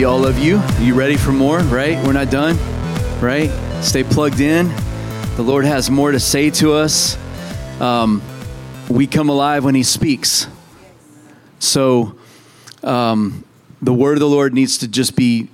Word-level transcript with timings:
see 0.00 0.06
all 0.06 0.24
of 0.24 0.38
you. 0.38 0.62
You 0.78 0.94
ready 0.94 1.18
for 1.18 1.30
more? 1.30 1.58
Right? 1.58 2.02
We're 2.06 2.14
not 2.14 2.30
done, 2.30 2.56
right? 3.20 3.50
Stay 3.82 4.02
plugged 4.02 4.40
in. 4.40 4.68
The 5.36 5.42
Lord 5.42 5.66
has 5.66 5.90
more 5.90 6.10
to 6.10 6.18
say 6.18 6.48
to 6.52 6.72
us. 6.72 7.18
Um, 7.82 8.22
we 8.88 9.06
come 9.06 9.28
alive 9.28 9.62
when 9.62 9.74
He 9.74 9.82
speaks. 9.82 10.46
So, 11.58 12.16
um, 12.82 13.44
the 13.82 13.92
word 13.92 14.14
of 14.14 14.20
the 14.20 14.28
Lord 14.28 14.54
needs 14.54 14.78
to 14.78 14.88
just 14.88 15.16
be 15.16 15.48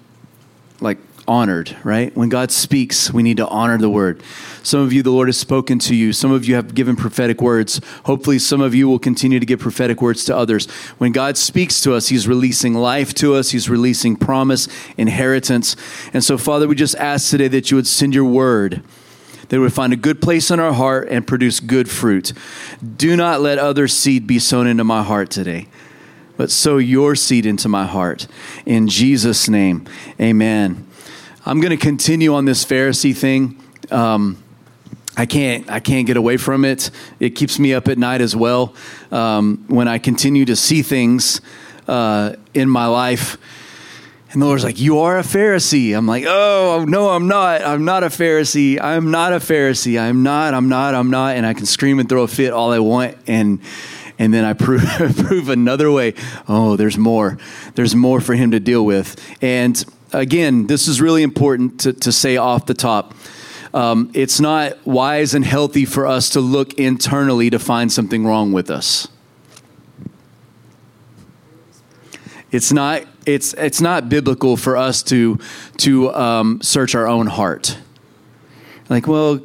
like 0.80 0.98
honored, 1.28 1.76
right? 1.84 2.14
When 2.16 2.28
God 2.28 2.50
speaks, 2.50 3.12
we 3.12 3.22
need 3.22 3.36
to 3.38 3.48
honor 3.48 3.78
the 3.78 3.90
word. 3.90 4.22
Some 4.62 4.80
of 4.80 4.92
you, 4.92 5.02
the 5.02 5.10
Lord 5.10 5.28
has 5.28 5.36
spoken 5.36 5.78
to 5.80 5.94
you. 5.94 6.12
Some 6.12 6.32
of 6.32 6.44
you 6.44 6.54
have 6.54 6.74
given 6.74 6.96
prophetic 6.96 7.40
words. 7.40 7.80
Hopefully, 8.04 8.38
some 8.38 8.60
of 8.60 8.74
you 8.74 8.88
will 8.88 8.98
continue 8.98 9.38
to 9.40 9.46
give 9.46 9.60
prophetic 9.60 10.02
words 10.02 10.24
to 10.26 10.36
others. 10.36 10.70
When 10.98 11.12
God 11.12 11.36
speaks 11.36 11.80
to 11.82 11.94
us, 11.94 12.08
He's 12.08 12.26
releasing 12.26 12.74
life 12.74 13.14
to 13.14 13.34
us, 13.34 13.50
He's 13.50 13.68
releasing 13.68 14.16
promise, 14.16 14.68
inheritance. 14.96 15.76
And 16.12 16.24
so, 16.24 16.38
Father, 16.38 16.68
we 16.68 16.74
just 16.74 16.96
ask 16.96 17.30
today 17.30 17.48
that 17.48 17.70
you 17.70 17.76
would 17.76 17.86
send 17.86 18.14
your 18.14 18.24
word 18.24 18.82
that 19.48 19.60
would 19.60 19.72
find 19.72 19.92
a 19.92 19.96
good 19.96 20.20
place 20.20 20.50
in 20.50 20.58
our 20.58 20.72
heart 20.72 21.08
and 21.08 21.26
produce 21.26 21.60
good 21.60 21.88
fruit. 21.88 22.32
Do 22.96 23.16
not 23.16 23.40
let 23.40 23.58
other 23.58 23.88
seed 23.88 24.26
be 24.26 24.38
sown 24.38 24.66
into 24.66 24.84
my 24.84 25.02
heart 25.02 25.30
today, 25.30 25.68
but 26.36 26.50
sow 26.50 26.78
your 26.78 27.14
seed 27.14 27.46
into 27.46 27.68
my 27.68 27.86
heart. 27.86 28.26
In 28.64 28.88
Jesus' 28.88 29.48
name, 29.48 29.86
amen. 30.20 30.85
I'm 31.48 31.60
going 31.60 31.70
to 31.70 31.76
continue 31.76 32.34
on 32.34 32.44
this 32.44 32.64
Pharisee 32.64 33.16
thing. 33.16 33.62
Um, 33.92 34.42
I 35.16 35.26
can't 35.26 35.70
I 35.70 35.78
can't 35.78 36.04
get 36.04 36.16
away 36.16 36.38
from 36.38 36.64
it. 36.64 36.90
It 37.20 37.30
keeps 37.30 37.60
me 37.60 37.72
up 37.72 37.86
at 37.86 37.98
night 37.98 38.20
as 38.20 38.34
well 38.34 38.74
um, 39.12 39.64
when 39.68 39.86
I 39.86 39.98
continue 39.98 40.44
to 40.44 40.56
see 40.56 40.82
things 40.82 41.40
uh, 41.86 42.32
in 42.52 42.68
my 42.68 42.86
life. 42.86 43.38
And 44.32 44.42
the 44.42 44.46
Lord's 44.46 44.64
like, 44.64 44.80
"You 44.80 44.98
are 44.98 45.18
a 45.18 45.22
Pharisee." 45.22 45.96
I'm 45.96 46.08
like, 46.08 46.24
"Oh 46.26 46.84
no, 46.86 47.10
I'm 47.10 47.28
not. 47.28 47.62
I'm 47.62 47.84
not 47.84 48.02
a 48.02 48.08
Pharisee. 48.08 48.80
I'm 48.82 49.12
not 49.12 49.32
a 49.32 49.36
Pharisee. 49.36 50.00
I'm 50.00 50.24
not. 50.24 50.52
I'm 50.52 50.68
not. 50.68 50.96
I'm 50.96 51.10
not." 51.10 51.36
And 51.36 51.46
I 51.46 51.54
can 51.54 51.64
scream 51.64 52.00
and 52.00 52.08
throw 52.08 52.24
a 52.24 52.28
fit 52.28 52.52
all 52.52 52.72
I 52.72 52.80
want, 52.80 53.16
and 53.28 53.60
and 54.18 54.34
then 54.34 54.44
I 54.44 54.52
prove 54.64 54.82
prove 55.16 55.48
another 55.48 55.92
way. 55.92 56.14
Oh, 56.48 56.74
there's 56.74 56.98
more. 56.98 57.38
There's 57.76 57.94
more 57.94 58.20
for 58.20 58.34
Him 58.34 58.50
to 58.50 58.58
deal 58.58 58.84
with. 58.84 59.16
And 59.40 59.82
again, 60.20 60.66
this 60.66 60.88
is 60.88 61.00
really 61.00 61.22
important 61.22 61.80
to, 61.80 61.92
to 61.92 62.12
say 62.12 62.36
off 62.36 62.66
the 62.66 62.74
top 62.74 63.14
um, 63.76 64.10
it's 64.14 64.40
not 64.40 64.86
wise 64.86 65.34
and 65.34 65.44
healthy 65.44 65.84
for 65.84 66.06
us 66.06 66.30
to 66.30 66.40
look 66.40 66.72
internally 66.74 67.50
to 67.50 67.58
find 67.58 67.92
something 67.92 68.24
wrong 68.24 68.52
with 68.52 68.70
us. 68.70 69.06
It's 72.50 72.72
not, 72.72 73.02
it's, 73.26 73.52
it's 73.52 73.82
not 73.82 74.08
biblical 74.08 74.56
for 74.56 74.78
us 74.78 75.02
to, 75.04 75.38
to 75.78 76.14
um, 76.14 76.62
search 76.62 76.94
our 76.94 77.06
own 77.06 77.26
heart. 77.26 77.76
Like, 78.88 79.06
well, 79.06 79.40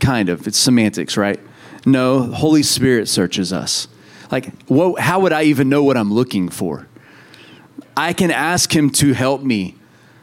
kind 0.00 0.28
of. 0.28 0.46
It's 0.46 0.58
semantics, 0.58 1.16
right? 1.16 1.40
No, 1.86 2.24
Holy 2.24 2.62
Spirit 2.62 3.08
searches 3.08 3.54
us. 3.54 3.88
Like, 4.30 4.52
what, 4.64 5.00
how 5.00 5.20
would 5.20 5.32
I 5.32 5.44
even 5.44 5.70
know 5.70 5.82
what 5.82 5.96
I'm 5.96 6.12
looking 6.12 6.50
for? 6.50 6.88
I 7.96 8.12
can 8.12 8.30
ask 8.30 8.74
Him 8.74 8.90
to 8.90 9.14
help 9.14 9.40
me 9.42 9.75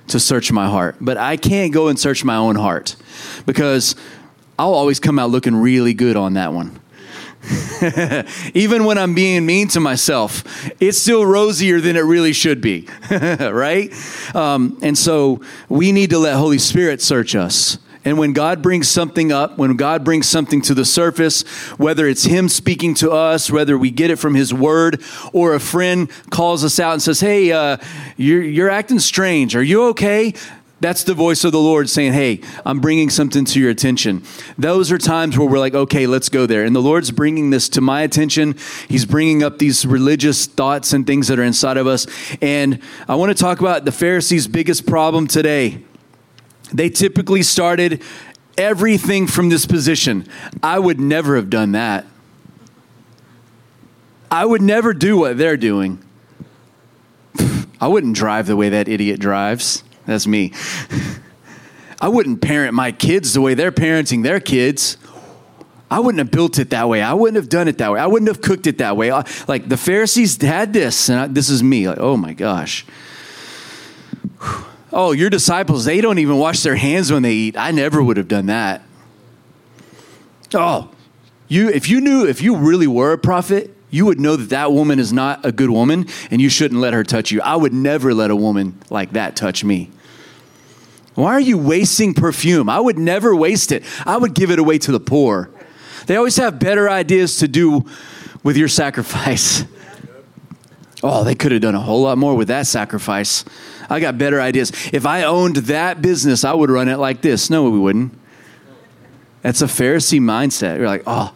to 0.07 0.19
search 0.19 0.51
my 0.51 0.67
heart, 0.67 0.97
but 0.99 1.17
I 1.17 1.37
can't 1.37 1.73
go 1.73 1.87
and 1.87 1.97
search 1.97 2.23
my 2.23 2.35
own 2.35 2.55
heart 2.55 2.95
because 3.45 3.95
I'll 4.59 4.73
always 4.73 4.99
come 4.99 5.17
out 5.19 5.29
looking 5.29 5.55
really 5.55 5.93
good 5.93 6.15
on 6.15 6.33
that 6.33 6.53
one. 6.53 6.79
Even 8.53 8.85
when 8.85 8.97
I'm 8.97 9.13
being 9.13 9.45
mean 9.45 9.67
to 9.69 9.79
myself, 9.79 10.43
it's 10.79 10.97
still 10.97 11.25
rosier 11.25 11.81
than 11.81 11.95
it 11.95 12.01
really 12.01 12.33
should 12.33 12.61
be, 12.61 12.87
right? 13.11 13.91
Um, 14.33 14.77
and 14.81 14.97
so 14.97 15.41
we 15.67 15.91
need 15.91 16.11
to 16.11 16.19
let 16.19 16.35
Holy 16.37 16.59
Spirit 16.59 17.01
search 17.01 17.35
us. 17.35 17.77
And 18.05 18.17
when 18.17 18.33
God 18.33 18.61
brings 18.61 18.89
something 18.89 19.31
up, 19.31 19.57
when 19.57 19.75
God 19.77 20.03
brings 20.03 20.27
something 20.27 20.61
to 20.63 20.73
the 20.73 20.85
surface, 20.85 21.43
whether 21.77 22.07
it's 22.07 22.25
Him 22.25 22.49
speaking 22.49 22.93
to 22.95 23.11
us, 23.11 23.49
whether 23.49 23.77
we 23.77 23.91
get 23.91 24.11
it 24.11 24.17
from 24.17 24.35
His 24.35 24.53
Word, 24.53 25.01
or 25.31 25.53
a 25.53 25.59
friend 25.59 26.09
calls 26.29 26.63
us 26.63 26.79
out 26.79 26.93
and 26.93 27.01
says, 27.01 27.21
Hey, 27.21 27.51
uh, 27.51 27.77
you're, 28.17 28.43
you're 28.43 28.69
acting 28.69 28.99
strange. 28.99 29.55
Are 29.55 29.63
you 29.63 29.85
okay? 29.89 30.33
That's 30.81 31.05
the 31.05 31.13
voice 31.13 31.45
of 31.45 31.53
the 31.53 31.59
Lord 31.59 31.89
saying, 31.89 32.11
Hey, 32.11 32.41
I'm 32.65 32.81
bringing 32.81 33.09
something 33.09 33.45
to 33.45 33.59
your 33.61 33.69
attention. 33.69 34.21
Those 34.57 34.91
are 34.91 34.97
times 34.97 35.37
where 35.37 35.47
we're 35.47 35.59
like, 35.59 35.73
Okay, 35.73 36.05
let's 36.05 36.27
go 36.27 36.45
there. 36.45 36.65
And 36.65 36.75
the 36.75 36.81
Lord's 36.81 37.09
bringing 37.09 37.51
this 37.51 37.69
to 37.69 37.81
my 37.81 38.01
attention. 38.01 38.55
He's 38.89 39.05
bringing 39.05 39.43
up 39.43 39.59
these 39.59 39.85
religious 39.85 40.45
thoughts 40.45 40.91
and 40.91 41.07
things 41.07 41.29
that 41.29 41.39
are 41.39 41.43
inside 41.43 41.77
of 41.77 41.87
us. 41.87 42.05
And 42.41 42.79
I 43.07 43.15
want 43.15 43.29
to 43.35 43.41
talk 43.41 43.61
about 43.61 43.85
the 43.85 43.93
Pharisees' 43.93 44.45
biggest 44.45 44.85
problem 44.85 45.25
today 45.25 45.81
they 46.73 46.89
typically 46.89 47.43
started 47.43 48.01
everything 48.57 49.27
from 49.27 49.49
this 49.49 49.65
position. 49.65 50.27
I 50.61 50.79
would 50.79 50.99
never 50.99 51.35
have 51.35 51.49
done 51.49 51.73
that. 51.73 52.05
I 54.29 54.45
would 54.45 54.61
never 54.61 54.93
do 54.93 55.17
what 55.17 55.37
they're 55.37 55.57
doing. 55.57 56.03
I 57.79 57.87
wouldn't 57.87 58.15
drive 58.15 58.47
the 58.47 58.55
way 58.55 58.69
that 58.69 58.87
idiot 58.87 59.19
drives. 59.19 59.83
That's 60.05 60.25
me. 60.25 60.53
I 62.01 62.07
wouldn't 62.07 62.41
parent 62.41 62.73
my 62.73 62.91
kids 62.91 63.33
the 63.33 63.41
way 63.41 63.53
they're 63.53 63.71
parenting 63.71 64.23
their 64.23 64.39
kids. 64.39 64.97
I 65.91 65.99
wouldn't 65.99 66.19
have 66.19 66.31
built 66.31 66.57
it 66.57 66.71
that 66.71 66.89
way. 66.89 67.01
I 67.01 67.13
wouldn't 67.13 67.35
have 67.35 67.49
done 67.49 67.67
it 67.67 67.77
that 67.77 67.91
way. 67.91 67.99
I 67.99 68.07
wouldn't 68.07 68.27
have 68.27 68.41
cooked 68.41 68.65
it 68.65 68.79
that 68.79 68.97
way. 68.97 69.11
Like 69.47 69.69
the 69.69 69.77
Pharisees 69.77 70.41
had 70.41 70.73
this, 70.73 71.09
and 71.09 71.19
I, 71.19 71.27
this 71.27 71.49
is 71.49 71.61
me. 71.61 71.87
Like, 71.87 71.99
oh 71.99 72.17
my 72.17 72.33
gosh. 72.33 72.85
Whew. 74.41 74.65
Oh, 74.95 75.11
your 75.11 75.31
disciples, 75.31 75.85
they 75.85 76.01
don't 76.01 76.19
even 76.19 76.37
wash 76.37 76.61
their 76.61 76.75
hands 76.75 77.11
when 77.11 77.23
they 77.23 77.33
eat. 77.33 77.57
I 77.57 77.71
never 77.71 78.01
would 78.03 78.17
have 78.17 78.27
done 78.27 78.45
that. 78.45 78.83
Oh, 80.53 80.91
you 81.47 81.69
if 81.69 81.89
you 81.89 81.99
knew 81.99 82.27
if 82.27 82.41
you 82.43 82.55
really 82.55 82.85
were 82.85 83.11
a 83.11 83.17
prophet, 83.17 83.75
you 83.89 84.05
would 84.05 84.19
know 84.19 84.35
that 84.35 84.49
that 84.49 84.71
woman 84.71 84.99
is 84.99 85.11
not 85.11 85.43
a 85.43 85.51
good 85.51 85.71
woman 85.71 86.05
and 86.29 86.39
you 86.39 86.49
shouldn't 86.49 86.79
let 86.79 86.93
her 86.93 87.03
touch 87.03 87.31
you. 87.31 87.41
I 87.41 87.55
would 87.55 87.73
never 87.73 88.13
let 88.13 88.29
a 88.29 88.35
woman 88.35 88.79
like 88.91 89.13
that 89.13 89.35
touch 89.35 89.63
me. 89.63 89.89
Why 91.15 91.33
are 91.33 91.39
you 91.39 91.57
wasting 91.57 92.13
perfume? 92.13 92.69
I 92.69 92.79
would 92.79 92.97
never 92.97 93.35
waste 93.35 93.71
it. 93.71 93.83
I 94.05 94.17
would 94.17 94.35
give 94.35 94.51
it 94.51 94.59
away 94.59 94.77
to 94.79 94.91
the 94.91 94.99
poor. 94.99 95.49
They 96.05 96.15
always 96.15 96.37
have 96.37 96.59
better 96.59 96.89
ideas 96.89 97.37
to 97.37 97.47
do 97.47 97.85
with 98.43 98.57
your 98.57 98.67
sacrifice. 98.67 99.65
Oh, 101.05 101.25
they 101.25 101.35
could 101.35 101.51
have 101.51 101.59
done 101.59 101.75
a 101.75 101.81
whole 101.81 102.03
lot 102.03 102.17
more 102.17 102.33
with 102.33 102.47
that 102.47 102.65
sacrifice. 102.65 103.43
I 103.89 103.99
got 103.99 104.17
better 104.17 104.41
ideas. 104.41 104.71
If 104.91 105.05
I 105.05 105.23
owned 105.23 105.57
that 105.57 106.01
business, 106.01 106.43
I 106.43 106.53
would 106.53 106.69
run 106.69 106.87
it 106.87 106.97
like 106.97 107.21
this. 107.21 107.49
No, 107.49 107.69
we 107.69 107.79
wouldn't. 107.79 108.17
That's 109.41 109.61
a 109.61 109.65
Pharisee 109.65 110.21
mindset. 110.21 110.77
You're 110.77 110.87
like, 110.87 111.03
oh, 111.05 111.33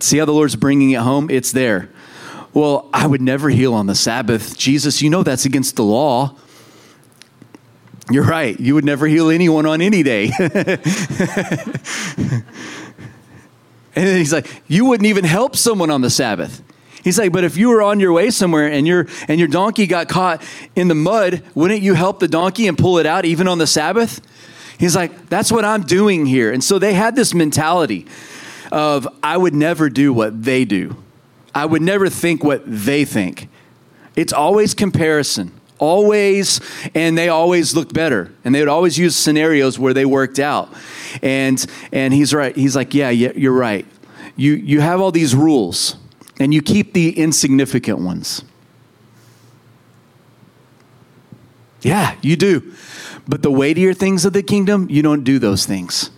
see 0.00 0.18
how 0.18 0.24
the 0.24 0.32
Lord's 0.32 0.56
bringing 0.56 0.90
it 0.90 1.00
home? 1.00 1.30
It's 1.30 1.52
there. 1.52 1.90
Well, 2.52 2.88
I 2.92 3.06
would 3.06 3.22
never 3.22 3.48
heal 3.48 3.74
on 3.74 3.86
the 3.86 3.94
Sabbath. 3.94 4.56
Jesus, 4.58 5.00
you 5.02 5.10
know 5.10 5.22
that's 5.22 5.44
against 5.44 5.76
the 5.76 5.84
law. 5.84 6.36
You're 8.10 8.24
right. 8.24 8.58
You 8.58 8.74
would 8.74 8.84
never 8.84 9.06
heal 9.06 9.28
anyone 9.28 9.66
on 9.66 9.80
any 9.80 10.02
day. 10.02 10.30
and 10.38 10.48
then 13.94 14.16
he's 14.16 14.32
like, 14.32 14.62
You 14.66 14.86
wouldn't 14.86 15.06
even 15.06 15.24
help 15.24 15.56
someone 15.56 15.90
on 15.90 16.00
the 16.00 16.10
Sabbath. 16.10 16.62
He's 17.08 17.18
like, 17.18 17.32
but 17.32 17.42
if 17.42 17.56
you 17.56 17.70
were 17.70 17.80
on 17.80 18.00
your 18.00 18.12
way 18.12 18.28
somewhere 18.28 18.70
and 18.70 18.86
your 18.86 19.06
and 19.28 19.38
your 19.38 19.48
donkey 19.48 19.86
got 19.86 20.10
caught 20.10 20.42
in 20.76 20.88
the 20.88 20.94
mud, 20.94 21.42
wouldn't 21.54 21.80
you 21.80 21.94
help 21.94 22.20
the 22.20 22.28
donkey 22.28 22.66
and 22.68 22.76
pull 22.76 22.98
it 22.98 23.06
out 23.06 23.24
even 23.24 23.48
on 23.48 23.56
the 23.56 23.66
Sabbath? 23.66 24.20
He's 24.78 24.94
like, 24.94 25.30
that's 25.30 25.50
what 25.50 25.64
I'm 25.64 25.84
doing 25.84 26.26
here. 26.26 26.52
And 26.52 26.62
so 26.62 26.78
they 26.78 26.92
had 26.92 27.16
this 27.16 27.32
mentality 27.32 28.06
of 28.70 29.08
I 29.22 29.38
would 29.38 29.54
never 29.54 29.88
do 29.88 30.12
what 30.12 30.42
they 30.44 30.66
do. 30.66 31.02
I 31.54 31.64
would 31.64 31.80
never 31.80 32.10
think 32.10 32.44
what 32.44 32.62
they 32.66 33.06
think. 33.06 33.48
It's 34.14 34.34
always 34.34 34.74
comparison. 34.74 35.52
Always, 35.78 36.60
and 36.94 37.16
they 37.16 37.30
always 37.30 37.74
look 37.74 37.90
better. 37.90 38.34
And 38.44 38.54
they 38.54 38.60
would 38.60 38.68
always 38.68 38.98
use 38.98 39.16
scenarios 39.16 39.78
where 39.78 39.94
they 39.94 40.04
worked 40.04 40.38
out. 40.38 40.68
And 41.22 41.64
and 41.90 42.12
he's 42.12 42.34
right. 42.34 42.54
He's 42.54 42.76
like, 42.76 42.92
yeah, 42.92 43.08
yeah, 43.08 43.32
you're 43.34 43.50
right. 43.50 43.86
You 44.36 44.52
you 44.52 44.82
have 44.82 45.00
all 45.00 45.10
these 45.10 45.34
rules 45.34 45.96
and 46.38 46.54
you 46.54 46.62
keep 46.62 46.92
the 46.92 47.18
insignificant 47.18 47.98
ones. 47.98 48.44
Yeah, 51.82 52.16
you 52.22 52.36
do. 52.36 52.72
But 53.26 53.42
the 53.42 53.50
weightier 53.50 53.94
things 53.94 54.24
of 54.24 54.32
the 54.32 54.42
kingdom, 54.42 54.88
you 54.90 55.02
don't 55.02 55.24
do 55.24 55.38
those 55.38 55.66
things. 55.66 56.10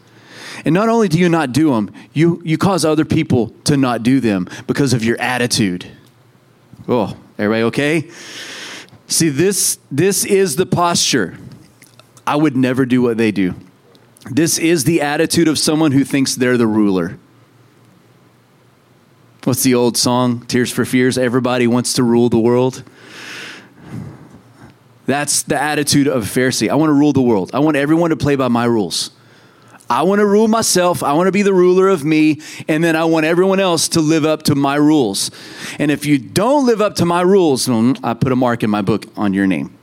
And 0.65 0.75
not 0.75 0.89
only 0.89 1.09
do 1.09 1.19
you 1.19 1.29
not 1.29 1.53
do 1.53 1.71
them, 1.71 1.93
you, 2.13 2.41
you 2.45 2.59
cause 2.59 2.85
other 2.85 3.05
people 3.05 3.49
to 3.65 3.77
not 3.77 4.03
do 4.03 4.21
them 4.21 4.49
because 4.67 4.93
of 4.93 5.05
your 5.05 5.21
attitude. 5.21 5.87
Oh, 6.87 7.17
everybody 7.39 7.63
okay? 7.65 8.11
See, 9.07 9.29
this, 9.29 9.79
this 9.91 10.25
is 10.25 10.57
the 10.57 10.67
posture. 10.67 11.39
I 12.27 12.37
would 12.37 12.57
never 12.57 12.87
do 12.87 13.03
what 13.03 13.17
they 13.17 13.33
do. 13.33 13.55
This 14.31 14.59
is 14.59 14.85
the 14.85 15.01
attitude 15.01 15.49
of 15.49 15.59
someone 15.59 15.93
who 15.93 16.05
thinks 16.05 16.35
they're 16.35 16.59
the 16.59 16.67
ruler. 16.67 17.19
What's 19.45 19.63
the 19.63 19.75
old 19.75 19.97
song? 19.97 20.41
Tears 20.47 20.71
for 20.71 20.85
Fears. 20.85 21.17
Everybody 21.17 21.67
wants 21.67 21.95
to 21.95 22.03
rule 22.03 22.29
the 22.29 22.39
world. 22.39 22.85
That's 25.07 25.43
the 25.43 25.61
attitude 25.61 26.07
of 26.09 26.23
a 26.25 26.27
Pharisee. 26.27 26.69
I 26.69 26.75
want 26.75 26.91
to 26.91 26.95
rule 26.95 27.15
the 27.15 27.23
world. 27.23 27.51
I 27.55 27.61
want 27.61 27.77
everyone 27.79 28.11
to 28.11 28.17
play 28.17 28.37
by 28.37 28.49
my 28.49 28.65
rules. 28.65 29.11
I 29.89 30.03
want 30.03 30.19
to 30.19 30.27
rule 30.27 30.47
myself. 30.47 31.03
I 31.03 31.15
want 31.15 31.27
to 31.27 31.33
be 31.33 31.41
the 31.41 31.55
ruler 31.55 31.89
of 31.89 32.05
me. 32.05 32.43
And 32.69 32.85
then 32.85 32.95
I 32.95 33.05
want 33.05 33.25
everyone 33.25 33.61
else 33.61 33.89
to 33.89 34.01
live 34.01 34.27
up 34.27 34.43
to 34.45 34.55
my 34.55 34.77
rules. 34.77 35.31
And 35.79 35.91
if 35.91 36.05
you 36.05 36.19
don't 36.19 36.67
live 36.67 36.83
up 36.83 36.95
to 36.97 37.07
my 37.07 37.23
rules, 37.23 37.69
I 37.69 38.15
put 38.15 38.31
a 38.33 38.37
mark 38.37 38.63
in 38.63 38.69
my 38.69 38.83
book 38.83 39.07
on 39.17 39.33
your 39.33 39.47
name. 39.47 39.77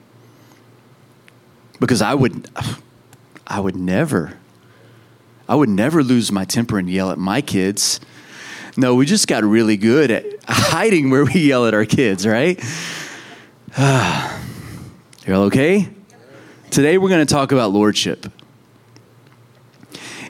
Because 1.79 2.01
I 2.03 2.13
would, 2.13 2.49
I 3.47 3.59
would 3.59 3.75
never, 3.75 4.37
I 5.49 5.55
would 5.55 5.69
never 5.69 6.03
lose 6.03 6.31
my 6.31 6.45
temper 6.45 6.77
and 6.77 6.89
yell 6.89 7.09
at 7.09 7.17
my 7.17 7.41
kids. 7.41 7.99
No, 8.79 8.93
we 8.93 9.07
just 9.07 9.27
got 9.27 9.43
really 9.43 9.75
good 9.75 10.11
at 10.11 10.23
hiding 10.47 11.09
where 11.09 11.25
we 11.25 11.47
yell 11.47 11.65
at 11.65 11.73
our 11.73 11.83
kids, 11.83 12.27
right? 12.27 12.63
You're 15.25 15.35
all 15.35 15.45
okay? 15.45 15.89
Today 16.69 16.99
we're 16.99 17.09
going 17.09 17.25
to 17.25 17.33
talk 17.33 17.51
about 17.51 17.71
lordship. 17.71 18.27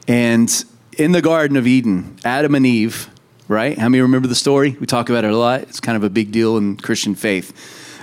And 0.08 0.50
in 0.98 1.12
the 1.12 1.22
Garden 1.22 1.58
of 1.58 1.68
Eden, 1.68 2.16
Adam 2.24 2.56
and 2.56 2.66
Eve, 2.66 3.10
right? 3.50 3.78
How 3.78 3.90
many 3.90 4.02
remember 4.02 4.30
the 4.30 4.36
story? 4.36 4.78
We 4.80 4.86
talk 4.86 5.10
about 5.10 5.26
it 5.26 5.32
a 5.32 5.38
lot. 5.38 5.64
It's 5.64 5.82
kind 5.82 5.98
of 5.98 6.06
a 6.06 6.10
big 6.10 6.32
deal 6.32 6.56
in 6.56 6.78
Christian 6.78 7.16
faith. 7.16 7.52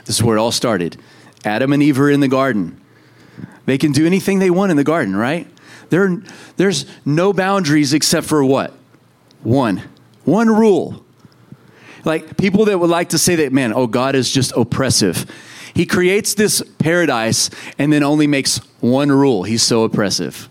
This 0.04 0.16
is 0.16 0.22
where 0.22 0.36
it 0.36 0.40
all 0.40 0.52
started. 0.52 0.98
Adam 1.46 1.72
and 1.72 1.82
Eve 1.82 1.98
are 1.98 2.10
in 2.10 2.20
the 2.20 2.28
garden. 2.28 2.78
They 3.64 3.78
can 3.78 3.92
do 3.92 4.04
anything 4.04 4.40
they 4.40 4.50
want 4.50 4.70
in 4.70 4.76
the 4.76 4.84
garden, 4.84 5.16
right? 5.16 5.48
There, 5.88 6.22
there's 6.58 6.84
no 7.06 7.32
boundaries 7.32 7.94
except 7.94 8.26
for 8.26 8.44
what? 8.44 8.74
One. 9.42 9.82
One 10.24 10.48
rule. 10.48 11.04
Like 12.04 12.36
people 12.36 12.66
that 12.66 12.78
would 12.78 12.90
like 12.90 13.10
to 13.10 13.18
say 13.18 13.36
that, 13.36 13.52
man, 13.52 13.72
oh, 13.74 13.86
God 13.86 14.14
is 14.14 14.30
just 14.30 14.52
oppressive. 14.56 15.26
He 15.74 15.86
creates 15.86 16.34
this 16.34 16.62
paradise 16.78 17.50
and 17.78 17.92
then 17.92 18.02
only 18.02 18.26
makes 18.26 18.58
one 18.80 19.10
rule. 19.10 19.42
He's 19.42 19.62
so 19.62 19.84
oppressive. 19.84 20.48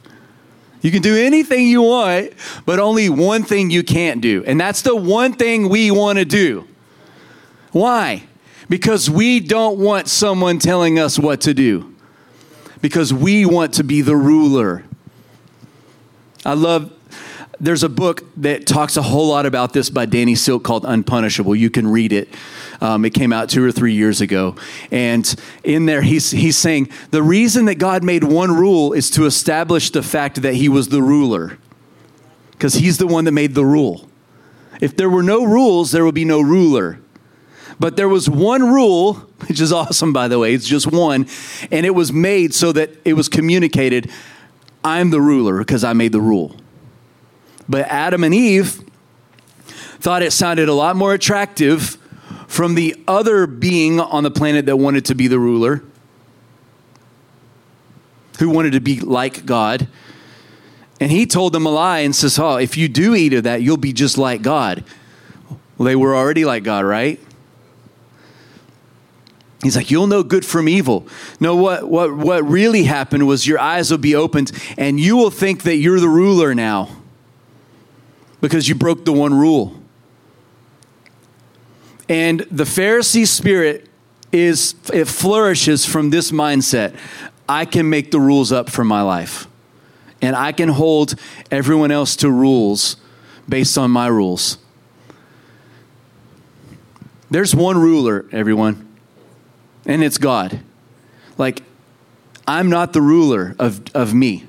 You 0.81 0.91
can 0.91 1.01
do 1.01 1.15
anything 1.15 1.67
you 1.67 1.81
want, 1.81 2.33
but 2.65 2.77
only 2.77 3.09
one 3.09 3.43
thing 3.43 3.69
you 3.69 3.83
can't 3.83 4.19
do. 4.19 4.43
And 4.45 4.59
that's 4.59 4.81
the 4.81 4.95
one 4.95 5.33
thing 5.33 5.69
we 5.69 5.91
want 5.91 6.19
to 6.19 6.25
do. 6.25 6.67
Why? 7.71 8.23
Because 8.67 9.09
we 9.09 9.39
don't 9.39 9.79
want 9.79 10.09
someone 10.09 10.59
telling 10.59 10.99
us 10.99 11.17
what 11.17 11.41
to 11.41 11.53
do. 11.53 11.95
Because 12.81 13.13
we 13.13 13.45
want 13.45 13.75
to 13.75 13.83
be 13.85 14.01
the 14.01 14.15
ruler. 14.15 14.83
I 16.45 16.53
love 16.53 16.91
there's 17.63 17.83
a 17.83 17.89
book 17.89 18.23
that 18.35 18.67
talks 18.67 18.97
a 18.97 19.01
whole 19.01 19.29
lot 19.29 19.45
about 19.45 19.71
this 19.71 19.89
by 19.89 20.05
Danny 20.05 20.35
Silk 20.35 20.65
called 20.65 20.83
Unpunishable. 20.83 21.57
You 21.57 21.69
can 21.69 21.87
read 21.87 22.11
it. 22.11 22.27
Um, 22.81 23.05
it 23.05 23.13
came 23.13 23.31
out 23.31 23.49
two 23.49 23.63
or 23.63 23.71
three 23.71 23.93
years 23.93 24.19
ago. 24.19 24.57
And 24.91 25.33
in 25.63 25.85
there, 25.85 26.01
he's, 26.01 26.31
he's 26.31 26.57
saying 26.57 26.89
the 27.11 27.23
reason 27.23 27.63
that 27.65 27.75
God 27.75 28.03
made 28.03 28.25
one 28.25 28.51
rule 28.51 28.91
is 28.91 29.09
to 29.11 29.25
establish 29.25 29.91
the 29.91 30.03
fact 30.03 30.41
that 30.41 30.55
he 30.55 30.67
was 30.67 30.89
the 30.89 31.01
ruler, 31.01 31.57
because 32.51 32.73
he's 32.73 32.97
the 32.97 33.07
one 33.07 33.23
that 33.23 33.31
made 33.31 33.55
the 33.55 33.65
rule. 33.65 34.09
If 34.81 34.97
there 34.97 35.09
were 35.09 35.23
no 35.23 35.45
rules, 35.45 35.91
there 35.91 36.03
would 36.03 36.15
be 36.15 36.25
no 36.25 36.41
ruler. 36.41 36.99
But 37.79 37.95
there 37.95 38.09
was 38.09 38.29
one 38.29 38.73
rule, 38.73 39.13
which 39.47 39.61
is 39.61 39.71
awesome, 39.71 40.11
by 40.11 40.27
the 40.27 40.37
way, 40.37 40.53
it's 40.53 40.67
just 40.67 40.91
one, 40.91 41.27
and 41.71 41.85
it 41.85 41.95
was 41.95 42.11
made 42.11 42.53
so 42.53 42.73
that 42.73 42.89
it 43.05 43.13
was 43.13 43.29
communicated 43.29 44.11
I'm 44.83 45.11
the 45.11 45.21
ruler 45.21 45.59
because 45.59 45.85
I 45.85 45.93
made 45.93 46.11
the 46.11 46.19
rule. 46.19 46.57
But 47.67 47.87
Adam 47.87 48.23
and 48.23 48.33
Eve 48.33 48.81
thought 49.99 50.21
it 50.21 50.31
sounded 50.31 50.67
a 50.67 50.73
lot 50.73 50.95
more 50.95 51.13
attractive 51.13 51.97
from 52.47 52.75
the 52.75 52.95
other 53.07 53.47
being 53.47 53.99
on 53.99 54.23
the 54.23 54.31
planet 54.31 54.65
that 54.65 54.77
wanted 54.77 55.05
to 55.05 55.15
be 55.15 55.27
the 55.27 55.39
ruler, 55.39 55.81
who 58.39 58.49
wanted 58.49 58.73
to 58.73 58.79
be 58.79 58.99
like 58.99 59.45
God. 59.45 59.87
And 60.99 61.09
he 61.09 61.25
told 61.25 61.53
them 61.53 61.65
a 61.65 61.69
lie 61.69 61.99
and 61.99 62.15
says, 62.15 62.37
Oh, 62.37 62.57
if 62.57 62.77
you 62.77 62.87
do 62.87 63.15
eat 63.15 63.33
of 63.33 63.43
that, 63.45 63.61
you'll 63.61 63.77
be 63.77 63.93
just 63.93 64.17
like 64.17 64.41
God. 64.41 64.83
Well, 65.77 65.85
they 65.85 65.95
were 65.95 66.15
already 66.15 66.45
like 66.45 66.63
God, 66.63 66.85
right? 66.85 67.19
He's 69.63 69.77
like, 69.77 69.89
you'll 69.89 70.07
know 70.07 70.23
good 70.23 70.45
from 70.45 70.67
evil. 70.67 71.07
No, 71.39 71.55
what, 71.55 71.89
what, 71.89 72.13
what 72.13 72.43
really 72.43 72.83
happened 72.83 73.25
was 73.25 73.47
your 73.47 73.59
eyes 73.59 73.89
will 73.89 73.97
be 73.97 74.13
opened 74.13 74.51
and 74.77 74.99
you 74.99 75.15
will 75.15 75.31
think 75.31 75.63
that 75.63 75.77
you're 75.77 76.01
the 76.01 76.09
ruler 76.09 76.53
now 76.53 77.02
because 78.43 78.67
you 78.67 78.75
broke 78.75 79.05
the 79.05 79.13
one 79.13 79.33
rule. 79.33 79.73
And 82.09 82.41
the 82.51 82.65
Pharisee 82.65 83.25
spirit 83.25 83.87
is, 84.33 84.75
it 84.91 85.05
flourishes 85.05 85.85
from 85.85 86.09
this 86.09 86.29
mindset. 86.29 86.93
I 87.47 87.63
can 87.63 87.89
make 87.89 88.11
the 88.11 88.19
rules 88.19 88.51
up 88.51 88.69
for 88.69 88.83
my 88.83 89.01
life. 89.01 89.47
And 90.21 90.35
I 90.35 90.51
can 90.51 90.67
hold 90.67 91.15
everyone 91.51 91.89
else 91.89 92.17
to 92.17 92.29
rules 92.29 92.97
based 93.47 93.77
on 93.77 93.91
my 93.91 94.07
rules. 94.07 94.57
There's 97.31 97.55
one 97.55 97.77
ruler, 97.77 98.25
everyone, 98.33 98.93
and 99.85 100.03
it's 100.03 100.17
God. 100.17 100.59
Like, 101.37 101.63
I'm 102.45 102.69
not 102.69 102.91
the 102.91 103.01
ruler 103.01 103.55
of, 103.57 103.83
of 103.95 104.13
me. 104.13 104.43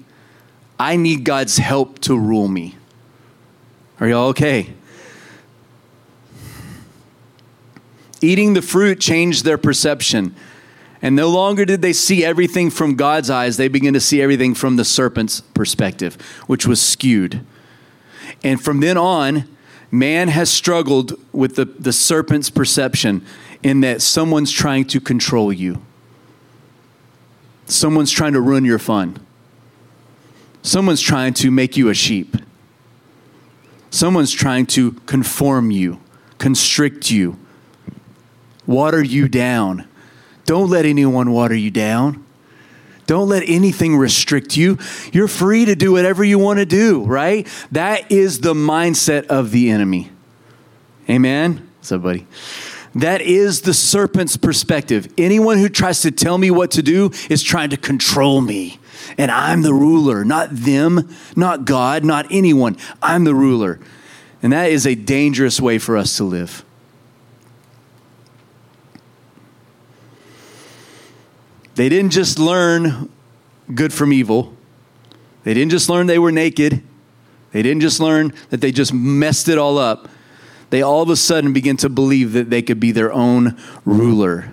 I 0.80 0.96
need 0.96 1.22
God's 1.22 1.58
help 1.58 2.00
to 2.00 2.18
rule 2.18 2.48
me. 2.48 2.74
Are 4.00 4.08
y'all 4.08 4.28
okay? 4.28 4.72
Eating 8.20 8.54
the 8.54 8.62
fruit 8.62 9.00
changed 9.00 9.44
their 9.44 9.58
perception. 9.58 10.34
And 11.02 11.14
no 11.14 11.28
longer 11.28 11.66
did 11.66 11.82
they 11.82 11.92
see 11.92 12.24
everything 12.24 12.70
from 12.70 12.96
God's 12.96 13.28
eyes, 13.28 13.58
they 13.58 13.68
began 13.68 13.92
to 13.92 14.00
see 14.00 14.22
everything 14.22 14.54
from 14.54 14.76
the 14.76 14.84
serpent's 14.84 15.42
perspective, 15.42 16.14
which 16.46 16.66
was 16.66 16.80
skewed. 16.80 17.44
And 18.42 18.62
from 18.62 18.80
then 18.80 18.96
on, 18.96 19.44
man 19.90 20.28
has 20.28 20.50
struggled 20.50 21.14
with 21.32 21.56
the, 21.56 21.66
the 21.66 21.92
serpent's 21.92 22.48
perception 22.48 23.24
in 23.62 23.80
that 23.80 24.00
someone's 24.00 24.50
trying 24.50 24.86
to 24.86 25.00
control 25.00 25.52
you, 25.52 25.82
someone's 27.66 28.10
trying 28.10 28.32
to 28.32 28.40
ruin 28.40 28.64
your 28.64 28.78
fun, 28.78 29.18
someone's 30.62 31.02
trying 31.02 31.34
to 31.34 31.50
make 31.50 31.76
you 31.76 31.90
a 31.90 31.94
sheep, 31.94 32.36
someone's 33.94 34.32
trying 34.32 34.66
to 34.66 34.92
conform 35.06 35.70
you, 35.70 36.00
constrict 36.38 37.10
you 37.10 37.38
water 38.66 39.02
you 39.02 39.28
down. 39.28 39.86
Don't 40.44 40.70
let 40.70 40.84
anyone 40.84 41.30
water 41.32 41.54
you 41.54 41.70
down. 41.70 42.24
Don't 43.06 43.28
let 43.28 43.42
anything 43.46 43.96
restrict 43.96 44.56
you. 44.56 44.78
You're 45.12 45.28
free 45.28 45.66
to 45.66 45.74
do 45.74 45.92
whatever 45.92 46.24
you 46.24 46.38
want 46.38 46.58
to 46.58 46.66
do, 46.66 47.04
right? 47.04 47.46
That 47.72 48.10
is 48.10 48.40
the 48.40 48.54
mindset 48.54 49.26
of 49.26 49.50
the 49.50 49.70
enemy. 49.70 50.10
Amen? 51.08 51.68
What's 51.78 51.92
up, 51.92 52.02
buddy? 52.02 52.26
That 52.94 53.22
is 53.22 53.62
the 53.62 53.74
serpent's 53.74 54.36
perspective. 54.36 55.12
Anyone 55.18 55.58
who 55.58 55.68
tries 55.68 56.02
to 56.02 56.10
tell 56.10 56.38
me 56.38 56.50
what 56.50 56.70
to 56.72 56.82
do 56.82 57.10
is 57.28 57.42
trying 57.42 57.70
to 57.70 57.76
control 57.76 58.40
me. 58.40 58.78
And 59.18 59.30
I'm 59.30 59.62
the 59.62 59.74
ruler, 59.74 60.24
not 60.24 60.50
them, 60.50 61.08
not 61.34 61.64
God, 61.64 62.04
not 62.04 62.26
anyone. 62.30 62.76
I'm 63.02 63.24
the 63.24 63.34
ruler. 63.34 63.80
And 64.42 64.52
that 64.52 64.70
is 64.70 64.86
a 64.86 64.94
dangerous 64.94 65.60
way 65.60 65.78
for 65.78 65.96
us 65.96 66.16
to 66.18 66.24
live. 66.24 66.64
They 71.74 71.88
didn't 71.88 72.12
just 72.12 72.38
learn 72.38 73.10
good 73.74 73.92
from 73.92 74.12
evil. 74.12 74.56
They 75.42 75.54
didn't 75.54 75.70
just 75.70 75.88
learn 75.88 76.06
they 76.06 76.18
were 76.18 76.32
naked. 76.32 76.82
They 77.50 77.62
didn't 77.62 77.80
just 77.80 78.00
learn 78.00 78.32
that 78.50 78.60
they 78.60 78.70
just 78.70 78.92
messed 78.92 79.48
it 79.48 79.58
all 79.58 79.78
up. 79.78 80.08
They 80.74 80.82
all 80.82 81.02
of 81.02 81.08
a 81.08 81.14
sudden 81.14 81.52
begin 81.52 81.76
to 81.76 81.88
believe 81.88 82.32
that 82.32 82.50
they 82.50 82.60
could 82.60 82.80
be 82.80 82.90
their 82.90 83.12
own 83.12 83.56
ruler. 83.84 84.50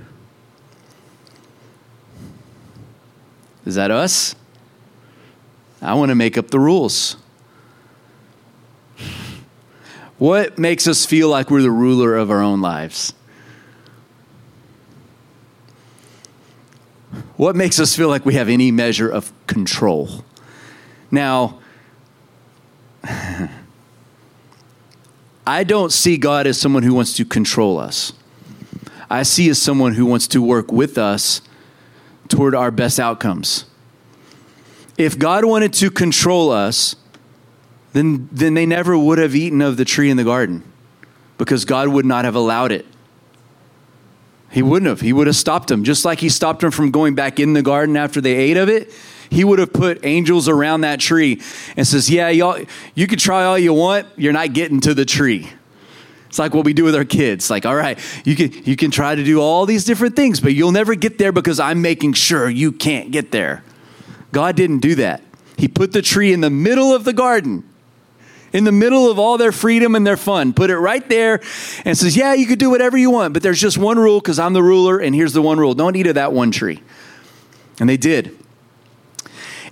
Is 3.66 3.74
that 3.74 3.90
us? 3.90 4.36
I 5.82 5.96
want 5.96 6.10
to 6.10 6.16
make 6.16 6.38
up 6.38 6.52
the 6.52 6.60
rules. 6.60 7.18
What 10.20 10.60
makes 10.60 10.88
us 10.88 11.08
feel 11.08 11.28
like 11.28 11.50
we're 11.50 11.64
the 11.64 11.72
ruler 11.72 12.16
of 12.16 12.30
our 12.30 12.44
own 12.44 12.62
lives? 12.62 13.16
What 17.36 17.56
makes 17.56 17.80
us 17.80 17.96
feel 17.96 18.10
like 18.10 18.28
we 18.28 18.36
have 18.36 18.48
any 18.48 18.70
measure 18.70 19.10
of 19.10 19.34
control? 19.48 20.24
Now, 21.10 21.62
I 25.46 25.64
don't 25.64 25.92
see 25.92 26.18
God 26.18 26.48
as 26.48 26.60
someone 26.60 26.84
who 26.84 26.94
wants 26.94 27.16
to 27.18 27.26
control 27.26 27.80
us. 27.80 28.14
I 29.10 29.24
see 29.24 29.50
as 29.50 29.62
someone 29.62 29.94
who 29.94 30.06
wants 30.06 30.28
to 30.30 30.42
work 30.42 30.72
with 30.72 30.98
us 30.98 31.42
toward 32.28 32.56
our 32.56 32.72
best 32.72 33.00
outcomes. 33.00 33.66
If 34.98 35.18
God 35.18 35.44
wanted 35.46 35.74
to 35.74 35.90
control 35.90 36.52
us, 36.52 36.96
then, 37.94 38.30
then 38.32 38.54
they 38.54 38.66
never 38.66 38.98
would 38.98 39.18
have 39.18 39.36
eaten 39.36 39.62
of 39.62 39.78
the 39.78 39.86
tree 39.86 40.10
in 40.10 40.18
the 40.18 40.24
garden 40.24 40.64
because 41.38 41.66
God 41.66 41.90
would 41.90 42.06
not 42.06 42.24
have 42.24 42.36
allowed 42.36 42.72
it. 42.72 42.86
He 44.52 44.62
wouldn't 44.62 44.88
have. 44.88 45.02
He 45.02 45.14
would 45.14 45.28
have 45.28 45.36
stopped 45.36 45.70
them, 45.70 45.84
just 45.84 46.06
like 46.06 46.20
he 46.20 46.30
stopped 46.30 46.62
them 46.62 46.72
from 46.72 46.92
going 46.92 47.16
back 47.16 47.40
in 47.40 47.54
the 47.54 47.62
garden 47.62 47.98
after 47.98 48.22
they 48.22 48.36
ate 48.36 48.58
of 48.58 48.70
it. 48.70 48.92
He 49.32 49.44
would 49.44 49.58
have 49.58 49.74
put 49.74 50.06
angels 50.06 50.48
around 50.48 50.82
that 50.82 51.00
tree 51.00 51.42
and 51.76 51.88
says, 51.88 52.10
"Yeah, 52.10 52.30
y'all, 52.30 52.60
you 52.94 53.08
can 53.08 53.18
try 53.18 53.46
all 53.46 53.58
you 53.58 53.74
want. 53.74 54.06
You're 54.18 54.34
not 54.34 54.54
getting 54.54 54.80
to 54.82 54.94
the 54.94 55.06
tree." 55.06 55.50
It's 56.28 56.38
like 56.38 56.54
what 56.54 56.64
we 56.64 56.74
do 56.74 56.84
with 56.84 56.96
our 56.96 57.04
kids. 57.04 57.50
Like, 57.50 57.66
all 57.66 57.76
right, 57.76 57.98
you 58.26 58.36
can 58.36 58.52
you 58.64 58.76
can 58.76 58.92
try 58.92 59.16
to 59.16 59.24
do 59.24 59.42
all 59.42 59.66
these 59.66 59.86
different 59.86 60.16
things, 60.16 60.40
but 60.40 60.54
you'll 60.54 60.72
never 60.72 60.94
get 60.96 61.18
there 61.18 61.32
because 61.32 61.60
I'm 61.60 61.82
making 61.82 62.14
sure 62.14 62.50
you 62.50 62.72
can't 62.72 63.12
get 63.12 63.32
there. 63.32 63.64
God 64.32 64.56
didn't 64.56 64.80
do 64.80 64.96
that. 64.96 65.24
He 65.58 65.68
put 65.68 65.94
the 65.94 66.02
tree 66.02 66.32
in 66.32 66.42
the 66.42 66.50
middle 66.50 66.94
of 66.94 67.04
the 67.04 67.14
garden 67.14 67.64
in 68.54 68.66
the 68.66 68.72
middle 68.72 69.10
of 69.10 69.18
all 69.18 69.38
their 69.38 69.52
freedom 69.52 69.96
and 69.96 70.06
their 70.06 70.18
fun. 70.18 70.54
Put 70.54 70.70
it 70.70 70.78
right 70.78 71.08
there 71.08 71.42
and 71.86 71.98
says, 71.98 72.18
Yeah, 72.18 72.34
you 72.34 72.46
could 72.46 72.60
do 72.60 72.70
whatever 72.70 72.98
you 72.98 73.10
want, 73.10 73.34
but 73.34 73.44
there's 73.44 73.62
just 73.62 73.78
one 73.78 73.98
rule 73.98 74.20
because 74.20 74.40
I'm 74.40 74.54
the 74.54 74.64
ruler, 74.64 75.00
and 75.00 75.16
here's 75.16 75.34
the 75.34 75.42
one 75.42 75.58
rule 75.58 75.74
don't 75.74 75.96
eat 75.96 76.08
of 76.08 76.16
that 76.16 76.34
one 76.34 76.52
tree. 76.52 76.82
And 77.80 77.88
they 77.88 77.98
did. 77.98 78.38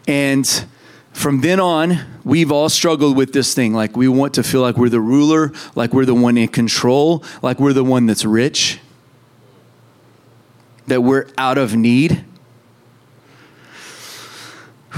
And 0.10 0.66
from 1.12 1.42
then 1.42 1.60
on, 1.60 2.00
we've 2.24 2.52
all 2.52 2.68
struggled 2.68 3.16
with 3.16 3.32
this 3.32 3.54
thing. 3.54 3.74
Like, 3.74 3.96
we 3.96 4.08
want 4.08 4.34
to 4.34 4.44
feel 4.44 4.62
like 4.62 4.76
we're 4.76 4.90
the 4.90 5.00
ruler, 5.00 5.54
like 5.76 5.94
we're 5.94 6.06
the 6.06 6.16
one 6.16 6.36
in 6.36 6.48
control, 6.48 7.24
like 7.44 7.60
we're 7.60 7.74
the 7.74 7.84
one 7.84 8.08
that's 8.08 8.26
rich, 8.26 8.80
that 10.88 11.02
we're 11.02 11.28
out 11.38 11.60
of 11.60 11.76
need. 11.76 12.26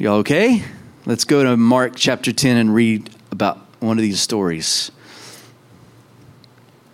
Y'all 0.00 0.16
okay? 0.16 0.64
Let's 1.06 1.24
go 1.24 1.44
to 1.44 1.56
Mark 1.56 1.92
chapter 1.94 2.32
10 2.32 2.56
and 2.56 2.74
read 2.74 3.10
about 3.30 3.58
one 3.78 3.96
of 3.96 4.02
these 4.02 4.18
stories. 4.18 4.90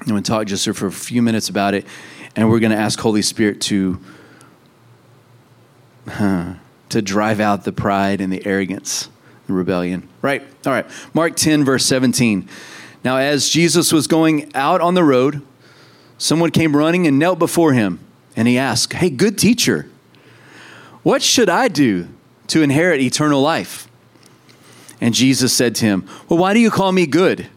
I'm 0.01 0.07
going 0.07 0.23
to 0.23 0.31
talk 0.31 0.49
just 0.49 0.69
for 0.69 0.87
a 0.87 0.93
few 0.93 1.23
minutes 1.23 1.49
about 1.49 1.73
it, 1.73 1.87
and 2.37 2.51
we're 2.51 2.61
going 2.61 2.73
to 2.73 2.79
ask 2.79 3.01
Holy 3.01 3.23
Spirit 3.23 3.63
to, 3.63 3.99
uh, 6.09 6.57
to 6.89 7.03
drive 7.03 7.41
out 7.41 7.65
the 7.65 7.73
pride 7.73 8.21
and 8.21 8.33
the 8.33 8.45
arrogance 8.47 9.09
and 9.47 9.57
rebellion. 9.57 10.09
Right? 10.23 10.43
All 10.65 10.73
right. 10.73 10.87
Mark 11.15 11.37
10, 11.37 11.65
verse 11.65 11.85
17. 11.87 12.49
Now, 13.05 13.19
as 13.19 13.49
Jesus 13.49 13.93
was 13.93 14.07
going 14.07 14.51
out 14.55 14.81
on 14.81 14.95
the 14.95 15.05
road, 15.05 15.43
someone 16.19 16.51
came 16.51 16.77
running 16.77 17.07
and 17.07 17.19
knelt 17.19 17.39
before 17.39 17.73
him, 17.73 18.01
and 18.35 18.49
he 18.49 18.59
asked, 18.59 18.95
Hey, 18.95 19.11
good 19.11 19.39
teacher, 19.39 19.89
what 21.03 21.23
should 21.23 21.49
I 21.49 21.69
do 21.69 22.09
to 22.49 22.63
inherit 22.63 23.01
eternal 23.01 23.41
life? 23.41 23.89
And 25.01 25.15
Jesus 25.15 25.53
said 25.53 25.75
to 25.77 25.85
him, 25.85 26.09
Well, 26.29 26.39
why 26.39 26.55
do 26.55 26.61
you 26.61 26.71
call 26.71 26.93
me 26.93 27.07
good? 27.07 27.49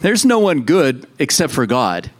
There's 0.00 0.24
no 0.24 0.38
one 0.38 0.62
good 0.62 1.06
except 1.18 1.52
for 1.52 1.66
God. 1.66 2.10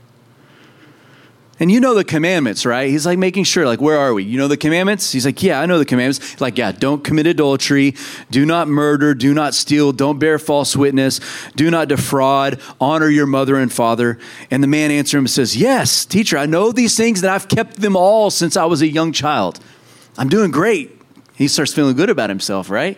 And 1.61 1.73
you 1.73 1.81
know 1.81 1.95
the 1.95 2.05
commandments, 2.05 2.65
right? 2.65 2.89
He's 2.89 3.05
like 3.05 3.19
making 3.19 3.43
sure, 3.45 3.67
like, 3.67 3.81
where 3.81 3.99
are 3.99 4.15
we? 4.15 4.23
You 4.23 4.39
know 4.39 4.47
the 4.47 4.57
commandments? 4.57 5.11
He's 5.11 5.27
like, 5.27 5.43
yeah, 5.43 5.61
I 5.61 5.67
know 5.67 5.79
the 5.79 5.85
commandments. 5.85 6.31
He's 6.31 6.41
like, 6.41 6.57
yeah, 6.57 6.71
don't 6.71 7.03
commit 7.03 7.27
adultery, 7.27 7.97
do 8.31 8.47
not 8.47 8.69
murder, 8.69 9.13
do 9.13 9.35
not 9.35 9.55
steal, 9.55 9.91
don't 9.93 10.21
bear 10.21 10.39
false 10.39 10.77
witness, 10.77 11.21
do 11.57 11.69
not 11.69 11.89
defraud, 11.89 12.61
honor 12.81 13.09
your 13.09 13.27
mother 13.27 13.57
and 13.57 13.73
father. 13.73 14.19
And 14.53 14.63
the 14.63 14.69
man 14.69 14.93
answered 14.93 15.19
him 15.19 15.25
and 15.25 15.31
says, 15.31 15.57
yes, 15.57 16.05
teacher, 16.05 16.39
I 16.39 16.47
know 16.47 16.71
these 16.71 16.97
things 16.97 17.23
and 17.23 17.31
I've 17.31 17.49
kept 17.49 17.81
them 17.81 17.97
all 17.97 18.31
since 18.31 18.57
I 18.57 18.65
was 18.67 18.81
a 18.81 18.89
young 18.89 19.13
child. 19.13 19.59
I'm 20.17 20.29
doing 20.29 20.53
great. 20.53 21.01
He 21.35 21.49
starts 21.49 21.75
feeling 21.75 21.97
good 21.97 22.11
about 22.11 22.31
himself, 22.31 22.71
right? 22.71 22.97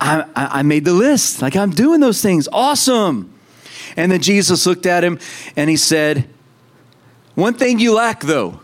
I, 0.00 0.24
I 0.34 0.62
made 0.62 0.84
the 0.84 0.94
list. 0.94 1.42
Like, 1.42 1.56
I'm 1.56 1.70
doing 1.70 2.00
those 2.00 2.22
things. 2.22 2.48
Awesome. 2.52 3.32
And 3.96 4.10
then 4.10 4.20
Jesus 4.20 4.66
looked 4.66 4.86
at 4.86 5.04
him 5.04 5.18
and 5.56 5.68
he 5.68 5.76
said, 5.76 6.28
One 7.40 7.54
thing 7.54 7.78
you 7.78 7.94
lack, 7.94 8.20
though. 8.20 8.60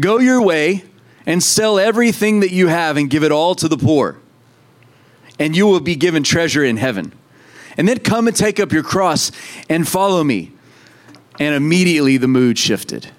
Go 0.00 0.18
your 0.18 0.40
way 0.40 0.84
and 1.26 1.42
sell 1.42 1.78
everything 1.78 2.40
that 2.40 2.50
you 2.50 2.68
have 2.68 2.96
and 2.96 3.10
give 3.10 3.22
it 3.22 3.30
all 3.30 3.54
to 3.54 3.68
the 3.68 3.76
poor, 3.76 4.16
and 5.38 5.54
you 5.54 5.66
will 5.66 5.80
be 5.80 5.94
given 5.94 6.22
treasure 6.22 6.64
in 6.64 6.78
heaven. 6.78 7.12
And 7.76 7.86
then 7.86 7.98
come 7.98 8.28
and 8.28 8.34
take 8.34 8.58
up 8.58 8.72
your 8.72 8.82
cross 8.82 9.30
and 9.68 9.86
follow 9.86 10.24
me. 10.24 10.52
And 11.38 11.54
immediately 11.54 12.16
the 12.16 12.28
mood 12.28 12.58
shifted. 12.58 13.10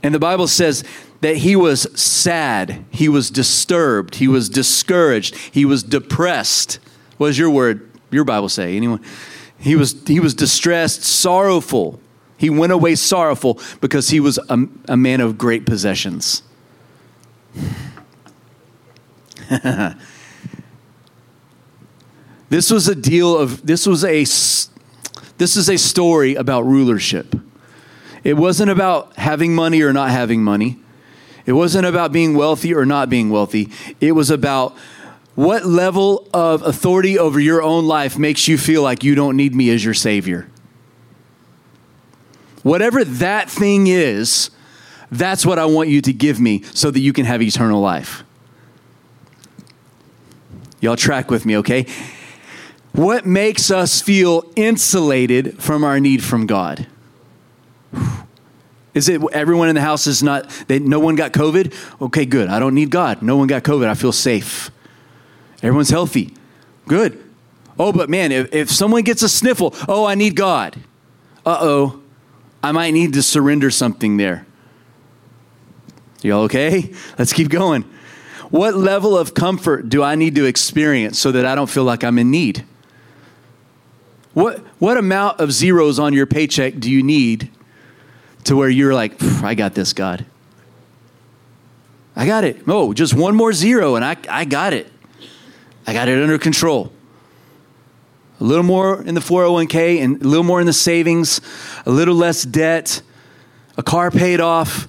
And 0.00 0.14
the 0.14 0.20
Bible 0.20 0.46
says 0.46 0.84
that 1.22 1.38
he 1.38 1.56
was 1.56 1.88
sad, 2.00 2.84
he 2.90 3.08
was 3.08 3.30
disturbed, 3.30 4.14
he 4.14 4.28
was 4.28 4.48
discouraged, 4.48 5.34
he 5.34 5.64
was 5.64 5.82
depressed. 5.82 6.78
What 7.16 7.26
does 7.26 7.38
your 7.38 7.50
word, 7.50 7.90
your 8.12 8.22
Bible 8.22 8.48
say? 8.48 8.76
Anyone? 8.76 9.02
He 9.58 9.74
was, 9.76 9.96
he 10.06 10.20
was 10.20 10.34
distressed, 10.34 11.02
sorrowful. 11.02 12.00
He 12.36 12.48
went 12.50 12.72
away 12.72 12.94
sorrowful 12.94 13.60
because 13.80 14.10
he 14.10 14.20
was 14.20 14.38
a, 14.48 14.66
a 14.88 14.96
man 14.96 15.20
of 15.20 15.36
great 15.36 15.66
possessions. 15.66 16.42
this 22.48 22.70
was 22.70 22.86
a 22.86 22.94
deal 22.94 23.36
of, 23.36 23.66
this 23.66 23.86
was 23.86 24.04
a, 24.04 24.20
this 25.38 25.56
is 25.56 25.68
a 25.68 25.76
story 25.76 26.36
about 26.36 26.62
rulership. 26.62 27.34
It 28.22 28.34
wasn't 28.34 28.70
about 28.70 29.16
having 29.16 29.54
money 29.54 29.82
or 29.82 29.92
not 29.92 30.10
having 30.10 30.44
money. 30.44 30.78
It 31.46 31.52
wasn't 31.52 31.86
about 31.86 32.12
being 32.12 32.34
wealthy 32.34 32.74
or 32.74 32.84
not 32.84 33.08
being 33.08 33.30
wealthy. 33.30 33.70
It 34.00 34.12
was 34.12 34.30
about 34.30 34.76
what 35.38 35.64
level 35.64 36.26
of 36.34 36.62
authority 36.62 37.16
over 37.16 37.38
your 37.38 37.62
own 37.62 37.86
life 37.86 38.18
makes 38.18 38.48
you 38.48 38.58
feel 38.58 38.82
like 38.82 39.04
you 39.04 39.14
don't 39.14 39.36
need 39.36 39.54
me 39.54 39.70
as 39.70 39.84
your 39.84 39.94
Savior. 39.94 40.48
Whatever 42.64 43.04
that 43.04 43.48
thing 43.48 43.86
is, 43.86 44.50
that's 45.12 45.46
what 45.46 45.60
I 45.60 45.64
want 45.66 45.90
you 45.90 46.00
to 46.00 46.12
give 46.12 46.40
me 46.40 46.64
so 46.74 46.90
that 46.90 46.98
you 46.98 47.12
can 47.12 47.24
have 47.24 47.40
eternal 47.40 47.80
life. 47.80 48.24
Y'all 50.80 50.96
track 50.96 51.30
with 51.30 51.46
me, 51.46 51.58
okay? 51.58 51.86
What 52.90 53.24
makes 53.24 53.70
us 53.70 54.00
feel 54.00 54.42
insulated 54.56 55.62
from 55.62 55.84
our 55.84 56.00
need 56.00 56.24
from 56.24 56.46
God? 56.46 56.88
Is 58.92 59.08
it 59.08 59.22
everyone 59.32 59.68
in 59.68 59.76
the 59.76 59.82
house 59.82 60.08
is 60.08 60.20
not, 60.20 60.50
they, 60.66 60.80
no 60.80 60.98
one 60.98 61.14
got 61.14 61.32
COVID? 61.32 62.02
Okay, 62.02 62.26
good. 62.26 62.48
I 62.48 62.58
don't 62.58 62.74
need 62.74 62.90
God. 62.90 63.22
No 63.22 63.36
one 63.36 63.46
got 63.46 63.62
COVID. 63.62 63.86
I 63.86 63.94
feel 63.94 64.10
safe. 64.10 64.72
Everyone's 65.62 65.90
healthy. 65.90 66.34
Good. 66.86 67.22
Oh, 67.78 67.92
but 67.92 68.10
man, 68.10 68.32
if, 68.32 68.52
if 68.54 68.70
someone 68.70 69.02
gets 69.02 69.22
a 69.22 69.28
sniffle, 69.28 69.74
oh, 69.88 70.04
I 70.04 70.14
need 70.14 70.34
God. 70.34 70.76
Uh 71.46 71.58
oh, 71.60 72.02
I 72.62 72.72
might 72.72 72.90
need 72.90 73.12
to 73.14 73.22
surrender 73.22 73.70
something 73.70 74.16
there. 74.16 74.46
Y'all 76.22 76.42
okay? 76.42 76.92
Let's 77.18 77.32
keep 77.32 77.48
going. 77.48 77.84
What 78.50 78.74
level 78.74 79.16
of 79.16 79.34
comfort 79.34 79.88
do 79.88 80.02
I 80.02 80.14
need 80.14 80.34
to 80.36 80.46
experience 80.46 81.18
so 81.18 81.32
that 81.32 81.44
I 81.44 81.54
don't 81.54 81.68
feel 81.68 81.84
like 81.84 82.02
I'm 82.02 82.18
in 82.18 82.30
need? 82.30 82.64
What, 84.34 84.58
what 84.78 84.96
amount 84.96 85.40
of 85.40 85.52
zeros 85.52 85.98
on 85.98 86.12
your 86.12 86.26
paycheck 86.26 86.78
do 86.78 86.90
you 86.90 87.02
need 87.02 87.50
to 88.44 88.56
where 88.56 88.68
you're 88.68 88.94
like, 88.94 89.22
I 89.42 89.54
got 89.54 89.74
this, 89.74 89.92
God. 89.92 90.24
I 92.16 92.26
got 92.26 92.44
it. 92.44 92.62
Oh, 92.66 92.92
just 92.92 93.14
one 93.14 93.34
more 93.34 93.52
zero 93.52 93.96
and 93.96 94.04
I, 94.04 94.16
I 94.28 94.44
got 94.44 94.72
it. 94.72 94.90
I 95.88 95.94
got 95.94 96.06
it 96.06 96.22
under 96.22 96.36
control. 96.36 96.92
A 98.40 98.44
little 98.44 98.62
more 98.62 99.02
in 99.02 99.14
the 99.14 99.22
401k 99.22 100.02
and 100.02 100.20
a 100.20 100.28
little 100.28 100.44
more 100.44 100.60
in 100.60 100.66
the 100.66 100.72
savings, 100.74 101.40
a 101.86 101.90
little 101.90 102.14
less 102.14 102.42
debt, 102.42 103.00
a 103.78 103.82
car 103.82 104.10
paid 104.10 104.38
off. 104.38 104.86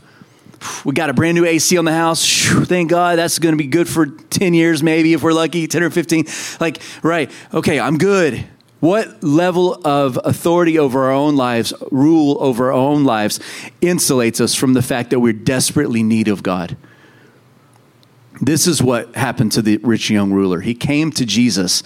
We 0.83 0.93
got 0.93 1.09
a 1.09 1.13
brand 1.13 1.35
new 1.35 1.45
AC 1.45 1.77
on 1.77 1.85
the 1.85 1.93
house. 1.93 2.45
Thank 2.65 2.89
God 2.89 3.17
that's 3.17 3.39
going 3.39 3.53
to 3.53 3.57
be 3.57 3.67
good 3.67 3.87
for 3.87 4.07
10 4.07 4.53
years, 4.53 4.83
maybe 4.83 5.13
if 5.13 5.23
we're 5.23 5.31
lucky, 5.31 5.67
10 5.67 5.83
or 5.83 5.89
15. 5.89 6.25
Like, 6.59 6.81
right, 7.01 7.31
okay, 7.53 7.79
I'm 7.79 7.97
good. 7.97 8.45
What 8.81 9.23
level 9.23 9.79
of 9.87 10.19
authority 10.25 10.77
over 10.77 11.05
our 11.05 11.13
own 11.13 11.37
lives, 11.37 11.73
rule 11.91 12.35
over 12.41 12.73
our 12.73 12.77
own 12.77 13.05
lives, 13.05 13.39
insulates 13.81 14.41
us 14.41 14.53
from 14.53 14.73
the 14.73 14.81
fact 14.81 15.11
that 15.11 15.21
we're 15.21 15.31
desperately 15.31 16.03
need 16.03 16.27
of 16.27 16.43
God? 16.43 16.75
This 18.41 18.67
is 18.67 18.81
what 18.81 19.15
happened 19.15 19.51
to 19.53 19.61
the 19.61 19.77
rich 19.77 20.09
young 20.09 20.31
ruler. 20.31 20.61
He 20.61 20.73
came 20.73 21.11
to 21.11 21.25
Jesus 21.25 21.83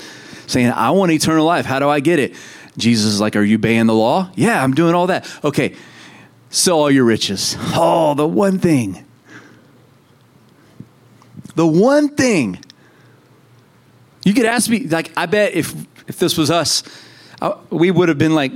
saying, 0.48 0.72
I 0.72 0.92
want 0.92 1.12
eternal 1.12 1.46
life. 1.46 1.66
How 1.66 1.80
do 1.80 1.90
I 1.90 2.00
get 2.00 2.20
it? 2.20 2.36
Jesus 2.78 3.14
is 3.14 3.22
like, 3.22 3.36
Are 3.36 3.44
you 3.44 3.56
obeying 3.56 3.88
the 3.88 3.94
law? 3.94 4.32
Yeah, 4.36 4.64
I'm 4.64 4.74
doing 4.74 4.96
all 4.96 5.08
that. 5.08 5.30
Okay, 5.44 5.76
sell 6.50 6.80
all 6.80 6.92
your 6.92 7.06
riches. 7.06 7.58
Oh, 7.76 8.14
the 8.14 8.28
one 8.28 8.60
thing. 8.60 9.06
The 11.56 11.68
one 11.68 12.10
thing. 12.10 12.60
You 14.26 14.34
could 14.34 14.46
ask 14.46 14.70
me, 14.70 14.88
like, 14.88 15.12
I 15.18 15.26
bet 15.26 15.54
if 15.54 15.74
if 16.08 16.18
this 16.18 16.38
was 16.38 16.52
us, 16.52 16.84
I, 17.42 17.56
we 17.70 17.92
would 17.92 18.10
have 18.10 18.18
been 18.18 18.36
like, 18.36 18.54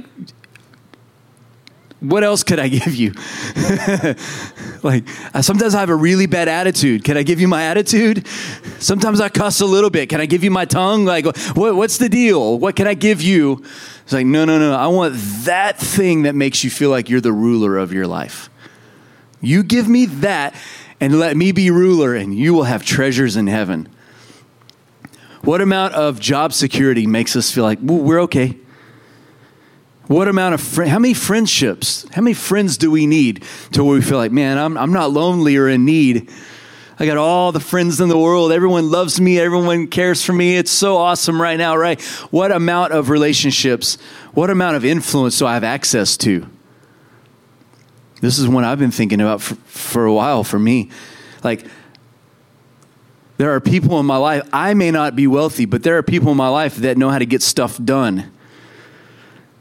what 1.99 2.23
else 2.23 2.43
could 2.43 2.59
I 2.59 2.67
give 2.67 2.93
you? 2.93 3.11
like, 4.83 5.07
uh, 5.33 5.41
sometimes 5.41 5.73
I 5.73 5.79
have 5.79 5.89
a 5.89 5.95
really 5.95 6.27
bad 6.27 6.47
attitude. 6.47 7.03
Can 7.03 7.17
I 7.17 7.23
give 7.23 7.41
you 7.41 7.47
my 7.47 7.63
attitude? 7.63 8.27
Sometimes 8.79 9.19
I 9.19 9.29
cuss 9.29 9.61
a 9.61 9.65
little 9.65 9.89
bit. 9.89 10.09
Can 10.09 10.21
I 10.21 10.27
give 10.27 10.43
you 10.43 10.51
my 10.51 10.65
tongue? 10.65 11.05
Like, 11.05 11.25
what, 11.55 11.75
what's 11.75 11.97
the 11.97 12.09
deal? 12.09 12.59
What 12.59 12.75
can 12.75 12.87
I 12.87 12.93
give 12.93 13.21
you? 13.21 13.63
It's 14.03 14.13
like, 14.13 14.27
no, 14.27 14.45
no, 14.45 14.59
no. 14.59 14.75
I 14.75 14.87
want 14.87 15.15
that 15.45 15.79
thing 15.79 16.23
that 16.23 16.35
makes 16.35 16.63
you 16.63 16.69
feel 16.69 16.91
like 16.91 17.09
you're 17.09 17.21
the 17.21 17.33
ruler 17.33 17.77
of 17.77 17.91
your 17.91 18.05
life. 18.05 18.49
You 19.41 19.63
give 19.63 19.87
me 19.87 20.05
that 20.05 20.55
and 20.99 21.19
let 21.19 21.37
me 21.37 21.51
be 21.51 21.69
ruler, 21.69 22.15
and 22.15 22.35
you 22.35 22.53
will 22.53 22.63
have 22.63 22.83
treasures 22.83 23.35
in 23.35 23.47
heaven. 23.47 23.87
What 25.41 25.61
amount 25.61 25.93
of 25.93 26.19
job 26.19 26.53
security 26.53 27.05
makes 27.05 27.35
us 27.35 27.51
feel 27.51 27.63
like 27.63 27.79
well, 27.81 27.99
we're 27.99 28.21
okay? 28.21 28.57
What 30.07 30.29
amount 30.29 30.53
of 30.53 30.61
fr- 30.61 30.85
how 30.85 30.99
many 30.99 31.13
friendships, 31.13 32.05
how 32.13 32.21
many 32.21 32.33
friends 32.33 32.77
do 32.77 32.89
we 32.89 33.05
need 33.05 33.43
to 33.73 33.83
where 33.83 33.95
we 33.95 34.01
feel 34.01 34.17
like, 34.17 34.31
man, 34.31 34.57
I'm, 34.57 34.77
I'm 34.77 34.93
not 34.93 35.11
lonely 35.11 35.57
or 35.57 35.67
in 35.67 35.83
need. 35.83 36.29
I 36.97 37.05
got 37.05 37.17
all 37.17 37.51
the 37.51 37.59
friends 37.59 37.99
in 37.99 38.07
the 38.07 38.17
world. 38.17 38.51
Everyone 38.51 38.89
loves 38.89 39.19
me. 39.19 39.37
Everyone 39.37 39.87
cares 39.87 40.23
for 40.23 40.33
me. 40.33 40.55
It's 40.55 40.71
so 40.71 40.97
awesome 40.97 41.41
right 41.41 41.57
now, 41.57 41.75
right? 41.75 42.01
What 42.31 42.51
amount 42.51 42.93
of 42.93 43.09
relationships, 43.09 43.97
what 44.33 44.49
amount 44.49 44.77
of 44.77 44.85
influence 44.85 45.37
do 45.37 45.45
I 45.45 45.53
have 45.53 45.65
access 45.65 46.15
to? 46.17 46.47
This 48.21 48.39
is 48.39 48.47
one 48.47 48.63
I've 48.63 48.79
been 48.79 48.91
thinking 48.91 49.21
about 49.21 49.41
for, 49.41 49.55
for 49.65 50.05
a 50.05 50.13
while 50.13 50.43
for 50.43 50.57
me. 50.57 50.89
Like, 51.43 51.67
there 53.35 53.51
are 53.51 53.59
people 53.59 53.99
in 53.99 54.05
my 54.07 54.17
life, 54.17 54.47
I 54.51 54.73
may 54.73 54.89
not 54.89 55.15
be 55.15 55.27
wealthy, 55.27 55.65
but 55.65 55.83
there 55.83 55.97
are 55.97 56.03
people 56.03 56.31
in 56.31 56.37
my 56.37 56.47
life 56.47 56.77
that 56.77 56.97
know 56.97 57.09
how 57.09 57.19
to 57.19 57.25
get 57.25 57.43
stuff 57.43 57.77
done 57.83 58.31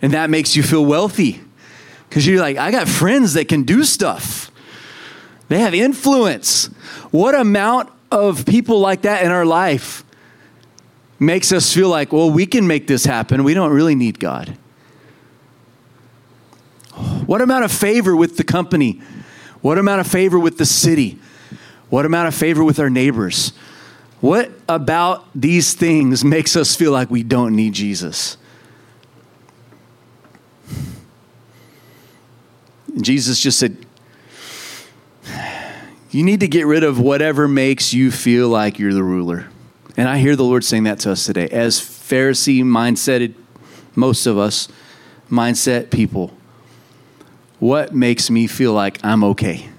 and 0.03 0.13
that 0.13 0.31
makes 0.31 0.57
you 0.57 0.63
feel 0.63 0.85
wealthy 0.85 1.41
because 2.09 2.27
you're 2.27 2.41
like, 2.41 2.57
I 2.57 2.71
got 2.71 2.89
friends 2.89 3.35
that 3.35 3.49
can 3.49 3.63
do 3.65 3.85
stuff, 3.85 4.51
they 5.49 5.61
have 5.61 5.75
influence. 5.75 6.67
What 7.11 7.35
amount 7.35 7.91
of 8.11 8.47
people 8.47 8.81
like 8.81 9.03
that 9.03 9.25
in 9.25 9.31
our 9.31 9.45
life 9.45 10.05
makes 11.19 11.53
us 11.53 11.73
feel 11.73 11.89
like, 11.89 12.13
well, 12.13 12.31
we 12.31 12.47
can 12.47 12.67
make 12.67 12.87
this 12.87 13.05
happen. 13.05 13.45
We 13.45 13.55
don't 13.55 13.73
really 13.73 13.95
need 13.95 14.19
God. 14.21 14.57
What 17.27 17.43
amount 17.43 17.65
of 17.65 17.73
favor 17.73 18.17
with 18.17 18.37
the 18.37 18.45
company? 18.45 19.01
What 19.61 19.79
amount 19.79 20.01
of 20.01 20.07
favor 20.07 20.39
with 20.39 20.59
the 20.59 20.67
city? 20.67 21.19
What 21.91 22.07
amount 22.07 22.29
of 22.29 22.35
favor 22.35 22.65
with 22.65 22.79
our 22.79 22.91
neighbors? 22.91 23.53
What 24.21 24.51
about 24.69 25.27
these 25.35 25.75
things 25.75 26.25
makes 26.25 26.57
us 26.57 26.75
feel 26.75 26.93
like 26.93 27.11
we 27.11 27.23
don't 27.23 27.55
need 27.55 27.75
Jesus? 27.75 28.37
Jesus 33.05 33.41
just 33.41 33.59
said, 33.59 33.77
You 36.11 36.23
need 36.23 36.41
to 36.41 36.49
get 36.49 36.67
rid 36.67 36.83
of 36.83 36.99
whatever 36.99 37.47
makes 37.47 37.93
you 37.93 38.11
feel 38.11 38.49
like 38.49 38.79
you're 38.79 38.95
the 38.95 39.03
ruler. 39.03 39.49
And 39.97 40.09
I 40.09 40.19
hear 40.19 40.37
the 40.37 40.45
Lord 40.45 40.65
saying 40.65 40.85
that 40.85 40.99
to 41.01 41.13
us 41.13 41.25
today. 41.25 41.49
As 41.49 41.81
Pharisee 41.81 42.63
mindseted, 42.63 43.35
most 43.95 44.27
of 44.27 44.39
us, 44.39 44.69
mindset 45.31 45.91
people, 45.91 46.37
what 47.59 47.95
makes 47.95 48.31
me 48.31 48.47
feel 48.47 48.73
like 48.73 49.03
I'm 49.05 49.25
okay? 49.25 49.71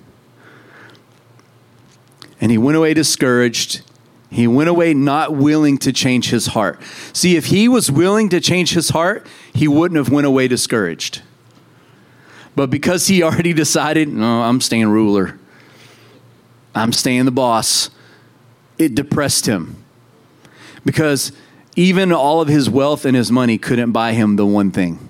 And 2.42 2.52
he 2.52 2.58
went 2.58 2.78
away 2.78 2.94
discouraged. 2.94 3.82
He 4.30 4.48
went 4.48 4.70
away 4.70 4.94
not 4.94 5.34
willing 5.34 5.78
to 5.80 5.94
change 5.94 6.30
his 6.30 6.48
heart. 6.48 6.82
See, 7.14 7.36
if 7.36 7.46
he 7.46 7.68
was 7.68 7.92
willing 7.92 8.30
to 8.30 8.40
change 8.40 8.74
his 8.74 8.90
heart, 8.90 9.26
he 9.54 9.68
wouldn't 9.68 9.98
have 9.98 10.10
went 10.10 10.28
away 10.28 10.48
discouraged. 10.48 11.22
But 12.58 12.72
because 12.72 13.06
he 13.06 13.22
already 13.22 13.54
decided, 13.54 14.10
no, 14.10 14.42
I'm 14.42 14.62
staying 14.62 14.88
ruler, 14.88 15.38
I'm 16.74 16.92
staying 16.92 17.26
the 17.26 17.32
boss, 17.32 17.92
it 18.80 18.96
depressed 18.96 19.46
him. 19.46 19.84
Because 20.84 21.32
even 21.76 22.12
all 22.12 22.42
of 22.42 22.48
his 22.48 22.68
wealth 22.68 23.06
and 23.06 23.16
his 23.16 23.32
money 23.32 23.60
couldn't 23.60 23.92
buy 23.92 24.14
him 24.14 24.38
the 24.38 24.46
one 24.46 24.72
thing. 24.72 25.08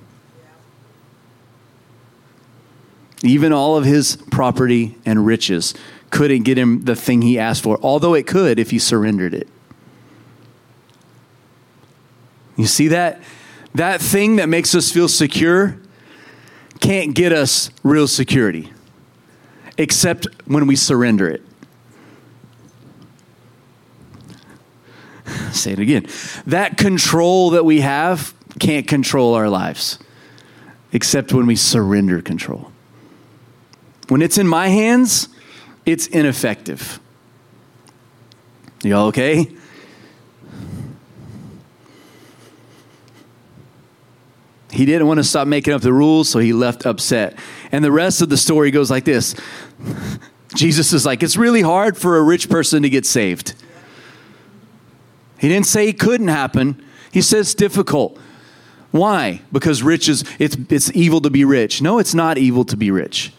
Even 3.23 3.53
all 3.53 3.77
of 3.77 3.85
his 3.85 4.17
property 4.29 4.97
and 5.05 5.25
riches 5.25 5.73
couldn't 6.09 6.43
get 6.43 6.57
him 6.57 6.81
the 6.83 6.97
thing 6.97 7.21
he 7.21 7.39
asked 7.39 7.63
for, 7.63 7.79
although 7.81 8.13
it 8.13 8.27
could 8.27 8.59
if 8.59 8.71
he 8.71 8.77
surrendered 8.77 9.33
it. 9.33 9.47
You 12.57 12.65
see 12.65 12.89
that? 12.89 13.21
That 13.73 14.01
thing 14.01 14.35
that 14.35 14.49
makes 14.49 14.75
us 14.75 14.91
feel 14.91 15.07
secure 15.07 15.79
can't 16.79 17.13
get 17.13 17.31
us 17.31 17.69
real 17.83 18.07
security 18.07 18.71
except 19.77 20.27
when 20.45 20.67
we 20.67 20.75
surrender 20.75 21.27
it. 21.29 21.43
Say 25.51 25.73
it 25.73 25.79
again. 25.79 26.07
That 26.45 26.77
control 26.77 27.51
that 27.51 27.65
we 27.65 27.81
have 27.81 28.33
can't 28.59 28.87
control 28.87 29.33
our 29.33 29.49
lives 29.49 29.99
except 30.93 31.33
when 31.33 31.45
we 31.45 31.55
surrender 31.55 32.21
control. 32.21 32.71
When 34.07 34.21
it's 34.21 34.37
in 34.37 34.47
my 34.47 34.69
hands, 34.69 35.27
it's 35.85 36.07
ineffective. 36.07 36.99
Y'all 38.83 39.07
okay? 39.07 39.51
He 44.71 44.85
didn't 44.85 45.07
want 45.07 45.19
to 45.19 45.23
stop 45.23 45.47
making 45.47 45.73
up 45.73 45.81
the 45.81 45.93
rules, 45.93 46.29
so 46.29 46.39
he 46.39 46.53
left 46.53 46.85
upset. 46.85 47.37
And 47.71 47.83
the 47.83 47.91
rest 47.91 48.21
of 48.21 48.29
the 48.29 48.37
story 48.37 48.71
goes 48.71 48.91
like 48.91 49.05
this 49.05 49.35
Jesus 50.55 50.93
is 50.93 51.05
like, 51.05 51.23
it's 51.23 51.37
really 51.37 51.61
hard 51.61 51.97
for 51.97 52.17
a 52.17 52.23
rich 52.23 52.49
person 52.49 52.83
to 52.83 52.89
get 52.89 53.05
saved. 53.05 53.53
He 55.39 55.47
didn't 55.47 55.67
say 55.67 55.89
it 55.89 55.99
couldn't 55.99 56.29
happen, 56.29 56.83
he 57.11 57.21
says 57.21 57.53
difficult. 57.53 58.19
Why? 58.91 59.41
Because 59.51 59.83
rich 59.83 60.09
is 60.09 60.23
it's 60.39 60.57
it's 60.69 60.91
evil 60.95 61.21
to 61.21 61.29
be 61.29 61.43
rich. 61.43 61.81
No, 61.81 61.99
it's 61.99 62.13
not 62.13 62.37
evil 62.37 62.63
to 62.65 62.77
be 62.77 62.89
rich. 62.89 63.33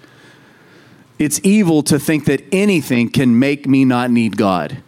It's 1.18 1.40
evil 1.42 1.82
to 1.84 1.98
think 1.98 2.26
that 2.26 2.44
anything 2.52 3.10
can 3.10 3.38
make 3.38 3.66
me 3.66 3.84
not 3.84 4.10
need 4.10 4.36
God. 4.36 4.82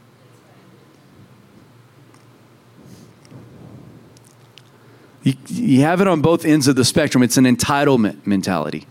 You, 5.23 5.35
you 5.47 5.81
have 5.83 6.01
it 6.01 6.09
on 6.09 6.23
both 6.23 6.45
ends 6.45 6.69
of 6.69 6.77
the 6.77 6.85
spectrum. 6.85 7.23
It's 7.23 7.37
an 7.37 7.45
entitlement 7.45 8.27
mentality. 8.27 8.87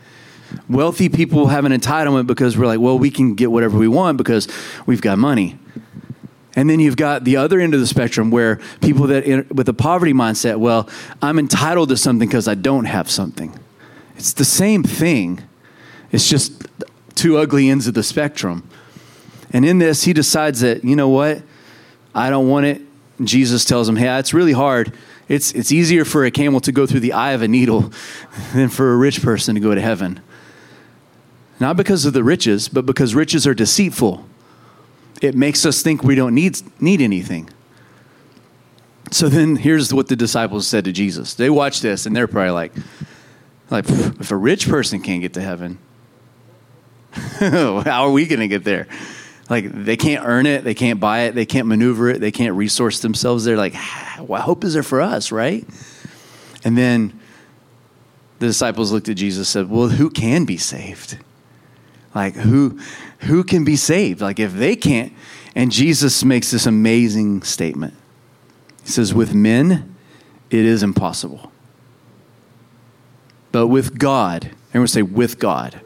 Wealthy 0.67 1.09
people 1.09 1.47
have 1.47 1.65
an 1.65 1.71
entitlement 1.71 2.27
because 2.27 2.57
we're 2.57 2.67
like, 2.67 2.79
well, 2.79 2.97
we 2.97 3.11
can 3.11 3.35
get 3.35 3.51
whatever 3.51 3.77
we 3.77 3.87
want 3.87 4.17
because 4.17 4.47
we've 4.85 5.01
got 5.01 5.17
money. 5.17 5.57
And 6.55 6.69
then 6.69 6.79
you've 6.79 6.97
got 6.97 7.23
the 7.23 7.37
other 7.37 7.59
end 7.59 7.73
of 7.73 7.79
the 7.79 7.87
spectrum 7.87 8.31
where 8.31 8.59
people 8.81 9.07
that 9.07 9.53
with 9.53 9.69
a 9.69 9.73
poverty 9.73 10.13
mindset, 10.13 10.57
well, 10.57 10.89
I'm 11.21 11.39
entitled 11.39 11.89
to 11.89 11.97
something 11.97 12.27
because 12.27 12.47
I 12.47 12.55
don't 12.55 12.85
have 12.85 13.09
something. 13.09 13.57
It's 14.15 14.33
the 14.33 14.45
same 14.45 14.83
thing. 14.83 15.41
It's 16.11 16.27
just 16.27 16.67
two 17.15 17.37
ugly 17.37 17.69
ends 17.69 17.87
of 17.87 17.93
the 17.93 18.03
spectrum. 18.03 18.67
And 19.51 19.65
in 19.65 19.77
this, 19.79 20.03
he 20.03 20.13
decides 20.13 20.61
that, 20.61 20.83
you 20.83 20.95
know 20.95 21.09
what? 21.09 21.41
I 22.13 22.29
don't 22.29 22.49
want 22.49 22.65
it. 22.65 22.81
Jesus 23.23 23.65
tells 23.65 23.87
him, 23.87 23.95
hey, 23.95 24.17
it's 24.17 24.33
really 24.33 24.53
hard 24.53 24.93
it's, 25.29 25.51
it's 25.53 25.71
easier 25.71 26.03
for 26.03 26.25
a 26.25 26.31
camel 26.31 26.59
to 26.61 26.71
go 26.71 26.85
through 26.85 26.99
the 27.01 27.13
eye 27.13 27.31
of 27.31 27.41
a 27.41 27.47
needle 27.47 27.93
than 28.53 28.67
for 28.67 28.91
a 28.91 28.97
rich 28.97 29.21
person 29.21 29.55
to 29.55 29.61
go 29.61 29.73
to 29.73 29.79
heaven. 29.79 30.19
Not 31.59 31.77
because 31.77 32.05
of 32.05 32.13
the 32.13 32.23
riches, 32.23 32.67
but 32.67 32.85
because 32.85 33.13
riches 33.15 33.45
are 33.45 33.53
deceitful. 33.53 34.25
It 35.21 35.35
makes 35.35 35.65
us 35.65 35.81
think 35.81 36.03
we 36.03 36.15
don't 36.15 36.33
need, 36.33 36.59
need 36.81 36.99
anything. 36.99 37.49
So 39.11 39.29
then 39.29 39.55
here's 39.55 39.93
what 39.93 40.07
the 40.07 40.15
disciples 40.15 40.67
said 40.67 40.85
to 40.85 40.91
Jesus. 40.91 41.33
They 41.33 41.49
watch 41.49 41.81
this 41.81 42.05
and 42.05 42.15
they're 42.15 42.27
probably 42.27 42.51
like, 42.51 42.73
like 43.69 43.85
if 43.87 44.31
a 44.31 44.37
rich 44.37 44.67
person 44.67 45.01
can't 45.01 45.21
get 45.21 45.33
to 45.33 45.41
heaven, 45.41 45.77
how 47.11 48.05
are 48.05 48.11
we 48.11 48.25
going 48.25 48.39
to 48.39 48.47
get 48.47 48.63
there? 48.63 48.87
Like 49.49 49.71
they 49.71 49.97
can't 49.97 50.25
earn 50.25 50.45
it, 50.45 50.63
they 50.63 50.75
can't 50.75 50.99
buy 50.99 51.21
it, 51.21 51.35
they 51.35 51.45
can't 51.45 51.67
maneuver 51.67 52.09
it, 52.09 52.19
they 52.21 52.31
can't 52.31 52.55
resource 52.55 52.99
themselves. 52.99 53.43
They're 53.43 53.57
like, 53.57 53.75
what 54.19 54.41
hope 54.41 54.63
is 54.63 54.73
there 54.73 54.83
for 54.83 55.01
us, 55.01 55.31
right? 55.31 55.65
And 56.63 56.77
then 56.77 57.19
the 58.39 58.47
disciples 58.47 58.91
looked 58.91 59.09
at 59.09 59.17
Jesus 59.17 59.55
and 59.55 59.67
said, 59.67 59.69
Well, 59.69 59.89
who 59.89 60.09
can 60.09 60.45
be 60.45 60.57
saved? 60.57 61.17
Like 62.15 62.35
who 62.35 62.79
who 63.19 63.43
can 63.43 63.63
be 63.63 63.75
saved? 63.75 64.21
Like 64.21 64.39
if 64.39 64.53
they 64.53 64.75
can't, 64.75 65.13
and 65.55 65.71
Jesus 65.71 66.23
makes 66.23 66.51
this 66.51 66.65
amazing 66.65 67.43
statement. 67.43 67.93
He 68.83 68.89
says, 68.89 69.13
With 69.13 69.33
men, 69.33 69.95
it 70.49 70.65
is 70.65 70.83
impossible. 70.83 71.51
But 73.51 73.67
with 73.67 73.97
God, 73.97 74.51
everyone 74.69 74.88
say, 74.88 75.01
with 75.01 75.39
God. 75.39 75.81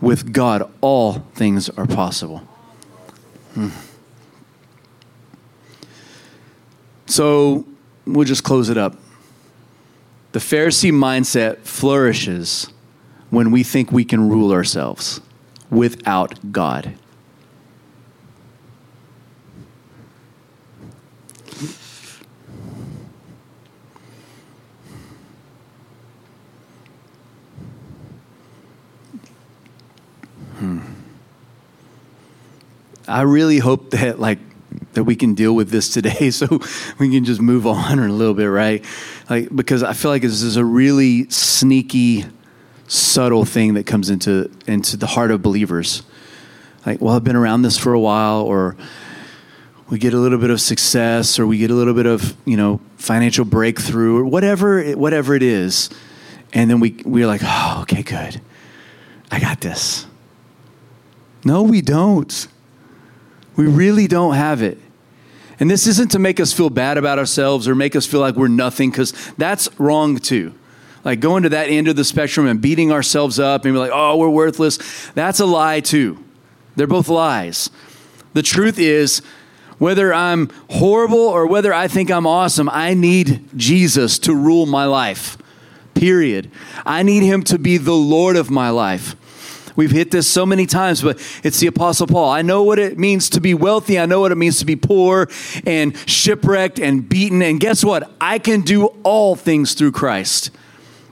With 0.00 0.32
God, 0.32 0.70
all 0.80 1.14
things 1.34 1.68
are 1.70 1.86
possible. 1.86 2.46
Hmm. 3.54 3.68
So 7.06 7.66
we'll 8.06 8.24
just 8.24 8.44
close 8.44 8.68
it 8.68 8.78
up. 8.78 8.96
The 10.32 10.38
Pharisee 10.38 10.92
mindset 10.92 11.58
flourishes 11.58 12.72
when 13.28 13.50
we 13.50 13.62
think 13.62 13.92
we 13.92 14.04
can 14.04 14.28
rule 14.28 14.52
ourselves 14.52 15.20
without 15.70 16.52
God. 16.52 16.94
I 33.12 33.22
really 33.22 33.58
hope 33.58 33.90
that 33.90 34.18
like 34.18 34.38
that 34.94 35.04
we 35.04 35.16
can 35.16 35.34
deal 35.34 35.54
with 35.54 35.70
this 35.70 35.92
today 35.92 36.30
so 36.30 36.46
we 36.98 37.10
can 37.10 37.24
just 37.24 37.40
move 37.40 37.66
on 37.66 37.98
a 37.98 38.08
little 38.08 38.34
bit, 38.34 38.46
right? 38.46 38.84
Like 39.28 39.54
because 39.54 39.82
I 39.82 39.92
feel 39.92 40.10
like 40.10 40.22
this 40.22 40.42
is 40.42 40.56
a 40.56 40.64
really 40.64 41.28
sneaky 41.30 42.24
subtle 42.88 43.44
thing 43.44 43.74
that 43.74 43.86
comes 43.86 44.10
into 44.10 44.50
into 44.66 44.96
the 44.96 45.06
heart 45.06 45.30
of 45.30 45.42
believers. 45.42 46.02
Like, 46.84 47.00
well, 47.00 47.14
I've 47.14 47.24
been 47.24 47.36
around 47.36 47.62
this 47.62 47.78
for 47.78 47.92
a 47.92 48.00
while 48.00 48.42
or 48.42 48.76
we 49.88 49.98
get 49.98 50.14
a 50.14 50.18
little 50.18 50.38
bit 50.38 50.50
of 50.50 50.60
success 50.60 51.38
or 51.38 51.46
we 51.46 51.58
get 51.58 51.70
a 51.70 51.74
little 51.74 51.94
bit 51.94 52.06
of, 52.06 52.36
you 52.44 52.56
know, 52.56 52.80
financial 52.96 53.44
breakthrough 53.44 54.18
or 54.18 54.24
whatever 54.24 54.82
whatever 54.92 55.34
it 55.34 55.42
is. 55.42 55.90
And 56.52 56.70
then 56.70 56.80
we 56.80 57.00
we're 57.04 57.26
like, 57.26 57.40
"Oh, 57.44 57.80
okay, 57.82 58.02
good. 58.02 58.40
I 59.30 59.38
got 59.40 59.60
this." 59.60 60.06
No, 61.44 61.62
we 61.62 61.80
don't. 61.80 62.46
We 63.56 63.66
really 63.66 64.06
don't 64.06 64.34
have 64.34 64.62
it. 64.62 64.78
And 65.60 65.70
this 65.70 65.86
isn't 65.86 66.10
to 66.12 66.18
make 66.18 66.40
us 66.40 66.52
feel 66.52 66.70
bad 66.70 66.98
about 66.98 67.18
ourselves 67.18 67.68
or 67.68 67.74
make 67.74 67.94
us 67.94 68.06
feel 68.06 68.20
like 68.20 68.34
we're 68.34 68.48
nothing, 68.48 68.90
because 68.90 69.12
that's 69.36 69.68
wrong 69.78 70.18
too. 70.18 70.54
Like 71.04 71.20
going 71.20 71.42
to 71.42 71.48
that 71.50 71.68
end 71.68 71.88
of 71.88 71.96
the 71.96 72.04
spectrum 72.04 72.46
and 72.46 72.60
beating 72.60 72.90
ourselves 72.90 73.38
up 73.38 73.64
and 73.64 73.74
be 73.74 73.78
like, 73.78 73.90
oh, 73.92 74.16
we're 74.16 74.28
worthless. 74.28 75.10
That's 75.14 75.40
a 75.40 75.46
lie 75.46 75.80
too. 75.80 76.24
They're 76.76 76.86
both 76.86 77.08
lies. 77.08 77.70
The 78.34 78.42
truth 78.42 78.78
is, 78.78 79.20
whether 79.78 80.14
I'm 80.14 80.48
horrible 80.70 81.18
or 81.18 81.46
whether 81.46 81.74
I 81.74 81.88
think 81.88 82.10
I'm 82.10 82.26
awesome, 82.26 82.68
I 82.70 82.94
need 82.94 83.48
Jesus 83.56 84.18
to 84.20 84.34
rule 84.34 84.64
my 84.64 84.84
life. 84.84 85.36
Period. 85.94 86.50
I 86.86 87.02
need 87.02 87.24
him 87.24 87.42
to 87.44 87.58
be 87.58 87.76
the 87.76 87.92
Lord 87.92 88.36
of 88.36 88.50
my 88.50 88.70
life. 88.70 89.16
We've 89.76 89.90
hit 89.90 90.10
this 90.10 90.26
so 90.26 90.44
many 90.44 90.66
times, 90.66 91.02
but 91.02 91.18
it's 91.42 91.60
the 91.60 91.66
Apostle 91.66 92.06
Paul. 92.06 92.30
I 92.30 92.42
know 92.42 92.62
what 92.62 92.78
it 92.78 92.98
means 92.98 93.30
to 93.30 93.40
be 93.40 93.54
wealthy. 93.54 93.98
I 93.98 94.06
know 94.06 94.20
what 94.20 94.32
it 94.32 94.36
means 94.36 94.58
to 94.58 94.66
be 94.66 94.76
poor 94.76 95.28
and 95.66 95.96
shipwrecked 96.08 96.78
and 96.78 97.08
beaten. 97.08 97.42
And 97.42 97.58
guess 97.58 97.84
what? 97.84 98.10
I 98.20 98.38
can 98.38 98.62
do 98.62 98.86
all 99.02 99.34
things 99.34 99.74
through 99.74 99.92
Christ. 99.92 100.50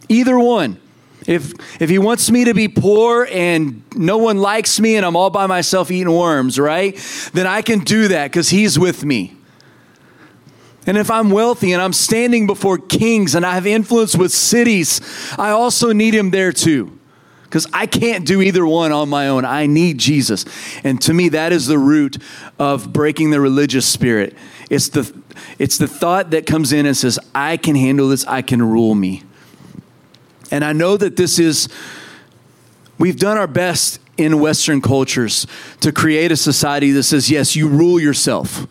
Either 0.08 0.38
one. 0.38 0.80
If, 1.26 1.52
if 1.80 1.90
he 1.90 1.98
wants 1.98 2.30
me 2.30 2.44
to 2.44 2.54
be 2.54 2.66
poor 2.66 3.28
and 3.30 3.82
no 3.94 4.16
one 4.16 4.38
likes 4.38 4.80
me 4.80 4.96
and 4.96 5.04
I'm 5.04 5.16
all 5.16 5.30
by 5.30 5.46
myself 5.46 5.90
eating 5.90 6.12
worms, 6.12 6.58
right? 6.58 6.96
Then 7.34 7.46
I 7.46 7.60
can 7.62 7.80
do 7.80 8.08
that 8.08 8.30
because 8.30 8.48
he's 8.48 8.78
with 8.78 9.04
me. 9.04 9.36
And 10.86 10.96
if 10.96 11.10
I'm 11.10 11.30
wealthy 11.30 11.72
and 11.72 11.82
I'm 11.82 11.92
standing 11.92 12.46
before 12.46 12.78
kings 12.78 13.34
and 13.34 13.44
I 13.44 13.54
have 13.54 13.66
influence 13.66 14.16
with 14.16 14.32
cities, 14.32 15.00
I 15.38 15.50
also 15.50 15.92
need 15.92 16.14
him 16.14 16.30
there 16.30 16.52
too 16.52 16.99
because 17.50 17.66
I 17.72 17.86
can't 17.86 18.24
do 18.24 18.40
either 18.40 18.64
one 18.64 18.92
on 18.92 19.08
my 19.08 19.26
own. 19.26 19.44
I 19.44 19.66
need 19.66 19.98
Jesus. 19.98 20.44
And 20.84 21.02
to 21.02 21.12
me, 21.12 21.30
that 21.30 21.52
is 21.52 21.66
the 21.66 21.78
root 21.78 22.16
of 22.60 22.92
breaking 22.92 23.30
the 23.30 23.40
religious 23.40 23.84
spirit. 23.86 24.36
It's 24.70 24.88
the, 24.90 25.12
it's 25.58 25.76
the 25.76 25.88
thought 25.88 26.30
that 26.30 26.46
comes 26.46 26.72
in 26.72 26.86
and 26.86 26.96
says, 26.96 27.18
I 27.34 27.56
can 27.56 27.74
handle 27.74 28.08
this, 28.08 28.24
I 28.26 28.42
can 28.42 28.62
rule 28.62 28.94
me. 28.94 29.24
And 30.52 30.64
I 30.64 30.72
know 30.72 30.96
that 30.96 31.16
this 31.16 31.40
is, 31.40 31.68
we've 32.98 33.18
done 33.18 33.36
our 33.36 33.48
best 33.48 33.98
in 34.16 34.38
Western 34.38 34.80
cultures 34.80 35.44
to 35.80 35.90
create 35.90 36.30
a 36.30 36.36
society 36.36 36.92
that 36.92 37.02
says, 37.02 37.32
yes, 37.32 37.56
you 37.56 37.66
rule 37.66 37.98
yourself. 37.98 38.68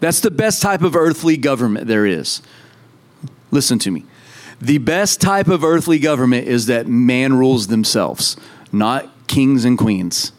That's 0.00 0.20
the 0.20 0.30
best 0.30 0.60
type 0.60 0.82
of 0.82 0.94
earthly 0.94 1.38
government 1.38 1.86
there 1.86 2.04
is. 2.04 2.42
Listen 3.50 3.78
to 3.78 3.90
me. 3.90 4.04
The 4.62 4.78
best 4.78 5.20
type 5.20 5.48
of 5.48 5.64
earthly 5.64 5.98
government 5.98 6.46
is 6.46 6.66
that 6.66 6.86
man 6.86 7.34
rules 7.34 7.66
themselves, 7.66 8.36
not 8.70 9.10
kings 9.26 9.64
and 9.64 9.76
queens. 9.76 10.30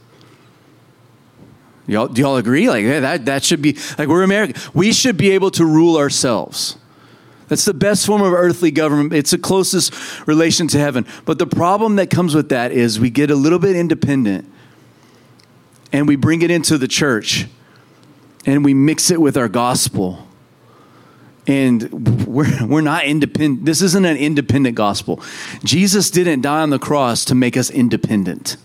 Y'all, 1.87 2.07
do 2.07 2.21
y'all 2.21 2.37
agree? 2.37 2.69
Like 2.69 2.85
that, 2.85 3.25
that 3.25 3.43
should 3.43 3.61
be 3.61 3.77
like 3.97 4.07
we're 4.07 4.23
American. 4.23 4.55
We 4.73 4.93
should 4.93 5.17
be 5.17 5.31
able 5.31 5.51
to 5.51 5.65
rule 5.65 5.97
ourselves. 5.97 6.77
That's 7.49 7.65
the 7.65 7.73
best 7.73 8.05
form 8.05 8.21
of 8.21 8.31
earthly 8.31 8.71
government. 8.71 9.11
It's 9.11 9.31
the 9.31 9.37
closest 9.37 9.93
relation 10.25 10.69
to 10.69 10.79
heaven. 10.79 11.05
But 11.25 11.37
the 11.37 11.45
problem 11.45 11.97
that 11.97 12.09
comes 12.09 12.33
with 12.33 12.47
that 12.47 12.71
is 12.71 13.01
we 13.01 13.09
get 13.09 13.29
a 13.29 13.35
little 13.35 13.59
bit 13.59 13.75
independent 13.75 14.49
and 15.91 16.07
we 16.07 16.15
bring 16.15 16.43
it 16.43 16.49
into 16.49 16.77
the 16.77 16.87
church 16.87 17.47
and 18.45 18.63
we 18.63 18.73
mix 18.73 19.11
it 19.11 19.19
with 19.19 19.35
our 19.35 19.49
gospel 19.49 20.29
and 21.47 22.25
we're, 22.25 22.65
we're 22.65 22.81
not 22.81 23.05
independent. 23.05 23.65
This 23.65 23.81
isn't 23.81 24.05
an 24.05 24.17
independent 24.17 24.75
gospel. 24.75 25.21
Jesus 25.63 26.09
didn't 26.09 26.41
die 26.41 26.61
on 26.61 26.69
the 26.69 26.79
cross 26.79 27.25
to 27.25 27.35
make 27.35 27.57
us 27.57 27.69
independent. 27.69 28.57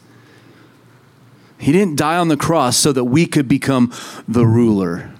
He 1.58 1.72
didn't 1.72 1.96
die 1.96 2.16
on 2.16 2.28
the 2.28 2.36
cross 2.36 2.76
so 2.76 2.92
that 2.92 3.04
we 3.04 3.26
could 3.26 3.48
become 3.48 3.92
the 4.28 4.46
ruler. 4.46 5.12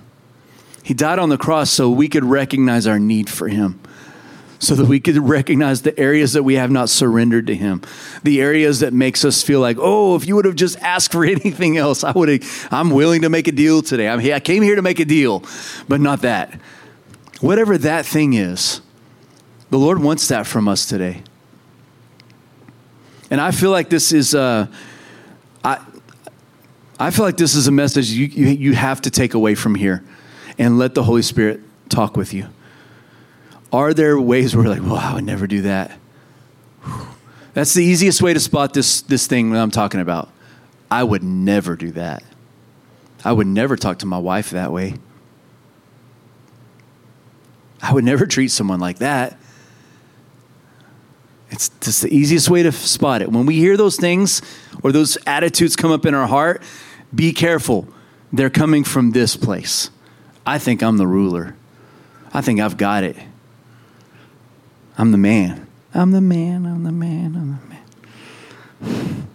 He 0.85 0.95
died 0.95 1.19
on 1.19 1.29
the 1.29 1.37
cross 1.37 1.71
so 1.71 1.91
we 1.91 2.09
could 2.09 2.25
recognize 2.25 2.87
our 2.87 2.99
need 2.99 3.29
for 3.29 3.49
Him, 3.49 3.81
so 4.61 4.75
that 4.77 4.87
we 4.87 5.01
could 5.01 5.17
recognize 5.29 5.83
the 5.83 5.99
areas 5.99 6.33
that 6.35 6.45
we 6.45 6.55
have 6.55 6.71
not 6.71 6.89
surrendered 6.89 7.49
to 7.49 7.57
Him, 7.57 7.83
the 8.23 8.41
areas 8.41 8.81
that 8.81 8.93
makes 8.93 9.25
us 9.25 9.43
feel 9.43 9.61
like, 9.61 9.77
oh, 9.81 10.15
if 10.15 10.27
you 10.27 10.37
would 10.37 10.45
have 10.45 10.55
just 10.55 10.79
asked 10.79 11.11
for 11.11 11.25
anything 11.27 11.77
else, 11.77 12.05
I 12.05 12.13
would. 12.13 12.45
I'm 12.71 12.91
willing 12.91 13.23
to 13.23 13.29
make 13.29 13.49
a 13.49 13.53
deal 13.53 13.83
today. 13.83 14.09
I'm, 14.09 14.21
I 14.21 14.41
came 14.41 14.63
here 14.63 14.77
to 14.77 14.83
make 14.83 15.01
a 15.01 15.05
deal, 15.05 15.43
but 15.89 16.01
not 16.01 16.23
that. 16.23 16.59
Whatever 17.41 17.79
that 17.79 18.05
thing 18.05 18.35
is, 18.35 18.81
the 19.71 19.79
Lord 19.79 20.03
wants 20.03 20.29
that 20.29 20.47
from 20.47 20.67
us 20.67 20.87
today. 20.87 21.23
And 23.31 23.41
I 23.41 23.51
feel 23.51 23.71
like 23.71 23.91
this 23.91 24.13
is, 24.13 24.35
uh, 24.35 24.67
I, 25.63 25.85
I 26.99 27.11
feel 27.11 27.25
like 27.25 27.37
this 27.37 27.55
is 27.55 27.67
a 27.67 27.73
message 27.73 28.11
you, 28.11 28.27
you, 28.27 28.47
you 28.47 28.75
have 28.75 29.03
to 29.03 29.11
take 29.11 29.35
away 29.35 29.55
from 29.55 29.75
here 29.75 30.03
and 30.59 30.79
let 30.79 30.95
the 30.95 31.03
Holy 31.03 31.23
Spirit 31.23 31.61
talk 31.89 32.17
with 32.17 32.33
you. 32.33 32.49
Are 33.73 33.93
there 33.93 34.19
ways 34.19 34.57
where 34.57 34.67
like, 34.67 34.83
well, 34.83 34.97
I 34.97 35.15
would 35.15 35.25
never 35.25 35.47
do 35.47 35.63
that? 35.63 35.99
That's 37.55 37.75
the 37.75 37.85
easiest 37.85 38.23
way 38.23 38.33
to 38.33 38.41
spot 38.41 38.73
this, 38.73 39.03
this 39.03 39.27
thing 39.27 39.51
that 39.51 39.61
I'm 39.61 39.71
talking 39.71 40.01
about. 40.01 40.31
I 40.91 41.05
would 41.05 41.23
never 41.23 41.77
do 41.77 41.91
that. 41.93 42.23
I 43.25 43.33
would 43.33 43.47
never 43.47 43.77
talk 43.77 43.99
to 43.99 44.07
my 44.07 44.19
wife 44.19 44.51
that 44.51 44.73
way. 44.73 44.95
I 47.89 47.95
would 47.95 48.05
never 48.05 48.27
treat 48.27 48.49
someone 48.49 48.81
like 48.81 48.99
that. 48.99 49.39
It's 51.51 51.71
just 51.81 52.03
the 52.03 52.15
easiest 52.15 52.51
way 52.51 52.63
to 52.63 52.71
spot 52.71 53.23
it. 53.23 53.33
When 53.33 53.47
we 53.47 53.55
hear 53.55 53.79
those 53.79 53.97
things 53.97 54.43
or 54.83 54.93
those 54.93 55.17
attitudes 55.27 55.75
come 55.75 55.91
up 55.91 56.05
in 56.05 56.13
our 56.13 56.27
heart, 56.27 56.63
be 57.15 57.33
careful. 57.33 57.89
They're 58.31 58.51
coming 58.51 58.85
from 58.85 59.13
this 59.13 59.37
place. 59.37 59.89
I 60.45 60.59
think 60.59 60.83
I'm 60.83 60.99
the 60.99 61.07
ruler. 61.07 61.57
I 62.35 62.43
think 62.43 62.61
I've 62.61 62.77
got 62.77 63.05
it. 63.05 63.17
I'm 64.99 65.11
the 65.11 65.17
man. 65.17 65.67
I'm 65.95 66.11
the 66.11 66.21
man. 66.21 66.67
I'm 66.67 66.85
the 66.85 66.93
man. 66.93 67.37
I'm 67.37 67.59
the 68.83 68.93
man. 68.95 69.29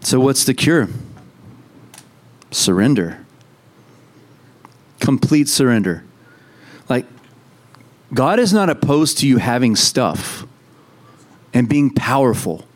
So, 0.00 0.18
what's 0.18 0.44
the 0.44 0.52
cure? 0.52 0.88
Surrender. 2.50 3.24
Complete 4.98 5.48
surrender. 5.48 6.02
God 8.12 8.38
is 8.38 8.52
not 8.52 8.68
opposed 8.68 9.18
to 9.18 9.26
you 9.26 9.38
having 9.38 9.76
stuff 9.76 10.46
and 11.54 11.68
being 11.68 11.90
powerful. 11.90 12.66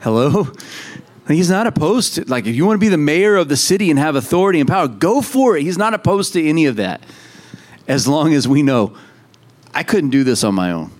Hello? 0.00 0.52
He's 1.28 1.50
not 1.50 1.66
opposed 1.66 2.14
to, 2.14 2.24
like, 2.24 2.46
if 2.46 2.54
you 2.54 2.64
want 2.64 2.76
to 2.76 2.84
be 2.84 2.88
the 2.88 2.96
mayor 2.96 3.34
of 3.34 3.48
the 3.48 3.56
city 3.56 3.90
and 3.90 3.98
have 3.98 4.14
authority 4.14 4.60
and 4.60 4.68
power, 4.68 4.86
go 4.86 5.20
for 5.20 5.56
it. 5.56 5.62
He's 5.62 5.76
not 5.76 5.92
opposed 5.92 6.32
to 6.34 6.48
any 6.48 6.66
of 6.66 6.76
that. 6.76 7.02
As 7.88 8.06
long 8.06 8.32
as 8.32 8.46
we 8.46 8.62
know, 8.62 8.96
I 9.74 9.82
couldn't 9.82 10.10
do 10.10 10.22
this 10.22 10.44
on 10.44 10.54
my 10.54 10.70
own. 10.70 10.92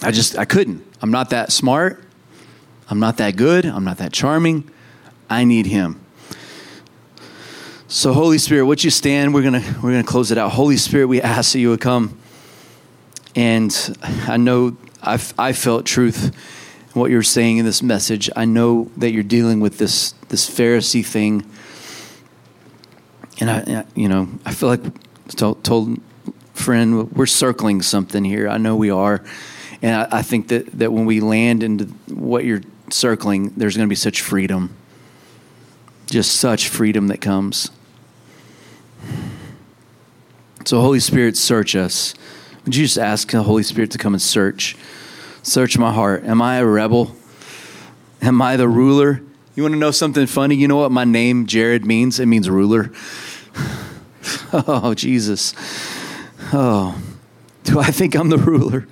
I 0.00 0.10
just, 0.10 0.38
I 0.38 0.46
couldn't. 0.46 0.84
I'm 1.02 1.10
not 1.10 1.30
that 1.30 1.52
smart. 1.52 2.02
I'm 2.88 2.98
not 2.98 3.18
that 3.18 3.36
good. 3.36 3.66
I'm 3.66 3.84
not 3.84 3.98
that 3.98 4.12
charming. 4.12 4.70
I 5.28 5.44
need 5.44 5.66
him. 5.66 6.00
So, 7.88 8.12
Holy 8.12 8.38
Spirit, 8.38 8.66
would 8.66 8.82
you 8.82 8.90
stand? 8.90 9.32
We're 9.32 9.44
gonna 9.44 9.62
we're 9.80 9.92
gonna 9.92 10.02
close 10.02 10.32
it 10.32 10.38
out. 10.38 10.50
Holy 10.50 10.76
Spirit, 10.76 11.06
we 11.06 11.22
ask 11.22 11.52
that 11.52 11.60
you 11.60 11.70
would 11.70 11.80
come. 11.80 12.18
And 13.36 13.96
I 14.26 14.38
know 14.38 14.76
I've, 15.00 15.32
I 15.38 15.52
felt 15.52 15.86
truth 15.86 16.34
in 16.92 17.00
what 17.00 17.12
you're 17.12 17.22
saying 17.22 17.58
in 17.58 17.64
this 17.64 17.84
message. 17.84 18.28
I 18.34 18.44
know 18.44 18.90
that 18.96 19.12
you're 19.12 19.22
dealing 19.22 19.60
with 19.60 19.78
this 19.78 20.14
this 20.30 20.50
Pharisee 20.50 21.06
thing. 21.06 21.48
And 23.38 23.50
I, 23.50 23.84
you 23.94 24.08
know, 24.08 24.30
I 24.44 24.52
feel 24.52 24.68
like 24.68 24.82
told, 25.28 25.62
told 25.62 26.00
friend 26.54 27.12
we're 27.12 27.26
circling 27.26 27.82
something 27.82 28.24
here. 28.24 28.48
I 28.48 28.56
know 28.56 28.74
we 28.74 28.90
are, 28.90 29.22
And 29.80 29.94
I, 29.94 30.18
I 30.18 30.22
think 30.22 30.48
that, 30.48 30.66
that 30.78 30.92
when 30.92 31.06
we 31.06 31.20
land 31.20 31.62
into 31.62 31.84
what 32.12 32.44
you're 32.44 32.62
circling, 32.90 33.50
there's 33.56 33.76
going 33.76 33.86
to 33.86 33.90
be 33.90 33.94
such 33.94 34.22
freedom. 34.22 34.74
Just 36.06 36.36
such 36.36 36.68
freedom 36.68 37.08
that 37.08 37.20
comes. 37.20 37.70
So, 40.66 40.80
Holy 40.80 40.98
Spirit, 40.98 41.36
search 41.36 41.76
us. 41.76 42.12
Would 42.64 42.74
you 42.74 42.86
just 42.86 42.98
ask 42.98 43.30
the 43.30 43.44
Holy 43.44 43.62
Spirit 43.62 43.92
to 43.92 43.98
come 43.98 44.14
and 44.14 44.20
search? 44.20 44.76
Search 45.44 45.78
my 45.78 45.92
heart. 45.92 46.24
Am 46.24 46.42
I 46.42 46.56
a 46.56 46.66
rebel? 46.66 47.14
Am 48.20 48.42
I 48.42 48.56
the 48.56 48.68
ruler? 48.68 49.22
You 49.54 49.62
want 49.62 49.76
to 49.76 49.78
know 49.78 49.92
something 49.92 50.26
funny? 50.26 50.56
You 50.56 50.66
know 50.66 50.78
what 50.78 50.90
my 50.90 51.04
name, 51.04 51.46
Jared, 51.46 51.86
means? 51.86 52.18
It 52.18 52.26
means 52.26 52.50
ruler. 52.50 52.90
oh, 54.52 54.92
Jesus. 54.94 55.54
Oh, 56.52 57.00
do 57.62 57.78
I 57.78 57.92
think 57.92 58.16
I'm 58.16 58.28
the 58.28 58.36
ruler? 58.36 58.88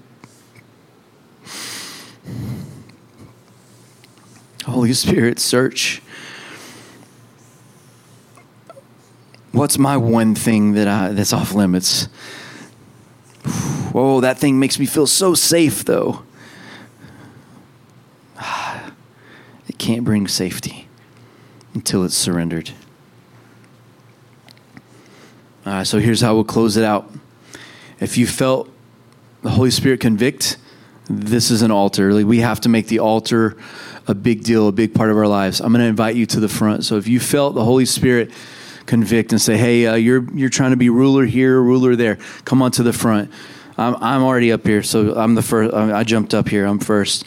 Holy 4.65 4.93
Spirit, 4.93 5.41
search. 5.41 6.01
What's 9.55 9.79
my 9.79 9.97
one 9.97 10.35
thing 10.35 10.73
that 10.73 10.89
I, 10.89 11.11
that's 11.11 11.33
off 11.33 11.55
limits? 11.55 12.07
Whoa, 13.93 14.21
that 14.21 14.37
thing 14.37 14.59
makes 14.59 14.81
me 14.81 14.87
feel 14.87 15.07
so 15.07 15.35
safe, 15.35 15.85
though. 15.85 16.25
It 19.67 19.79
can't 19.79 20.05
bring 20.05 20.29
safety 20.29 20.89
until 21.73 22.05
it's 22.05 22.17
surrendered. 22.17 22.71
All 25.65 25.73
right, 25.73 25.87
so 25.87 25.99
here's 25.99 26.21
how 26.21 26.35
we'll 26.35 26.45
close 26.45 26.77
it 26.77 26.85
out. 26.85 27.11
If 28.01 28.19
you 28.19 28.27
felt 28.27 28.69
the 29.43 29.51
Holy 29.51 29.71
Spirit 29.71 30.01
convict, 30.01 30.59
this 31.09 31.51
is 31.51 31.63
an 31.63 31.71
altar. 31.71 32.13
Like 32.13 32.27
we 32.27 32.41
have 32.41 32.61
to 32.63 32.69
make 32.69 32.89
the 32.89 32.99
altar 32.99 33.57
a 34.07 34.15
big 34.15 34.43
deal, 34.43 34.69
a 34.69 34.73
big 34.73 34.95
part 34.95 35.11
of 35.11 35.17
our 35.17 35.29
lives. 35.29 35.61
I'm 35.61 35.73
going 35.73 35.83
to 35.83 35.89
invite 35.89 36.17
you 36.17 36.27
to 36.27 36.41
the 36.41 36.49
front. 36.49 36.85
So 36.85 36.97
if 36.97 37.07
you 37.09 37.21
felt 37.21 37.55
the 37.55 37.65
Holy 37.65 37.87
Spirit 37.87 38.33
convict 38.87 39.33
and 39.33 39.41
say, 39.41 39.57
"Hey, 39.57 39.87
uh, 39.87 39.95
you're 39.95 40.27
you're 40.35 40.51
trying 40.51 40.71
to 40.71 40.77
be 40.77 40.91
ruler 40.91 41.25
here, 41.25 41.61
ruler 41.61 41.97
there," 41.97 42.19
come 42.45 42.63
on 42.63 42.71
to 42.73 42.83
the 42.83 42.93
front. 42.93 43.31
I'm 43.77 43.97
I'm 43.97 44.23
already 44.23 44.53
up 44.53 44.67
here, 44.67 44.83
so 44.83 45.15
I'm 45.15 45.35
the 45.35 45.43
first. 45.43 45.75
I 45.75 46.05
jumped 46.05 46.35
up 46.35 46.49
here. 46.49 46.67
I'm 46.67 46.79
first. 46.79 47.25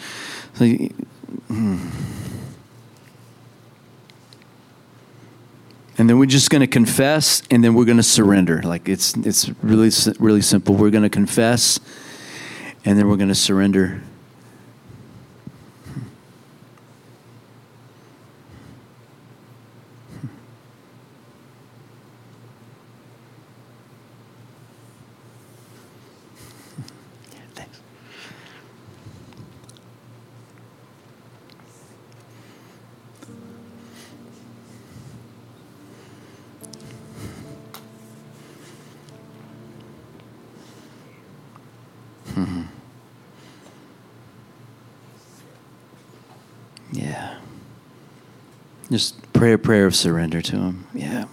So, 0.53 0.65
hmm. 0.65 1.89
and 5.97 6.09
then 6.09 6.19
we're 6.19 6.25
just 6.25 6.49
going 6.49 6.61
to 6.61 6.67
confess 6.67 7.41
and 7.49 7.63
then 7.63 7.73
we're 7.73 7.85
going 7.85 7.97
to 7.97 8.03
surrender 8.03 8.61
like 8.63 8.87
it's 8.87 9.15
it's 9.17 9.49
really 9.61 9.89
really 10.19 10.41
simple 10.41 10.75
we're 10.75 10.91
going 10.91 11.03
to 11.03 11.09
confess 11.09 11.79
and 12.85 12.97
then 12.97 13.07
we're 13.07 13.17
going 13.17 13.29
to 13.29 13.35
surrender 13.35 14.01
Just 48.89 49.34
pray 49.34 49.54
a 49.54 49.58
prayer 49.58 49.86
of 49.86 49.95
surrender 49.95 50.41
to 50.41 50.56
Him. 50.58 50.88
Yeah. 50.93 51.26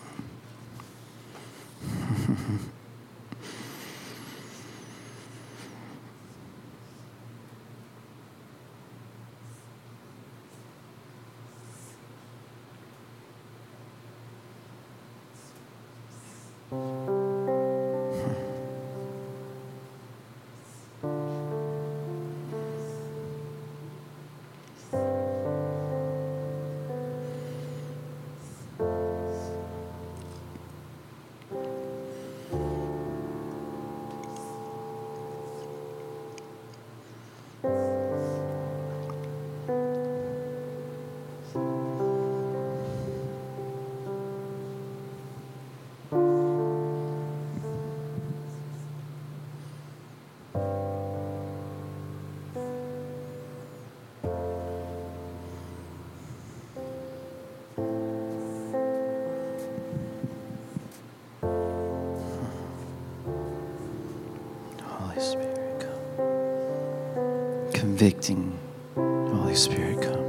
Convicting. 67.72 68.58
Holy 68.96 69.54
Spirit, 69.54 70.02
come. 70.02 70.23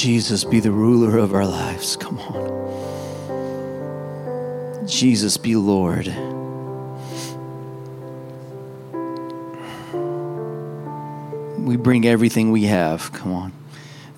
Jesus 0.00 0.44
be 0.44 0.60
the 0.60 0.72
ruler 0.72 1.18
of 1.18 1.34
our 1.34 1.44
lives. 1.44 1.94
Come 1.94 2.18
on. 2.20 2.48
Jesus 4.88 5.36
be 5.36 5.56
Lord. 5.56 6.06
We 11.58 11.76
bring 11.76 12.06
everything 12.06 12.50
we 12.50 12.64
have. 12.64 13.12
Come 13.12 13.34
on. 13.34 13.52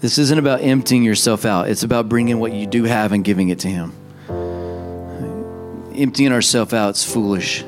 This 0.01 0.19
isn't 0.19 0.39
about 0.39 0.61
emptying 0.63 1.03
yourself 1.03 1.45
out, 1.45 1.69
it's 1.69 1.83
about 1.83 2.09
bringing 2.09 2.39
what 2.39 2.53
you 2.53 2.69
do 2.69 2.85
have 2.85 3.11
and 3.11 3.25
giving 3.25 3.49
it 3.49 3.59
to 3.61 3.69
Him. 3.69 3.93
Emptying 5.97 6.31
ourselves 6.31 6.73
out 6.73 6.95
is 6.95 7.05
foolish. 7.05 7.65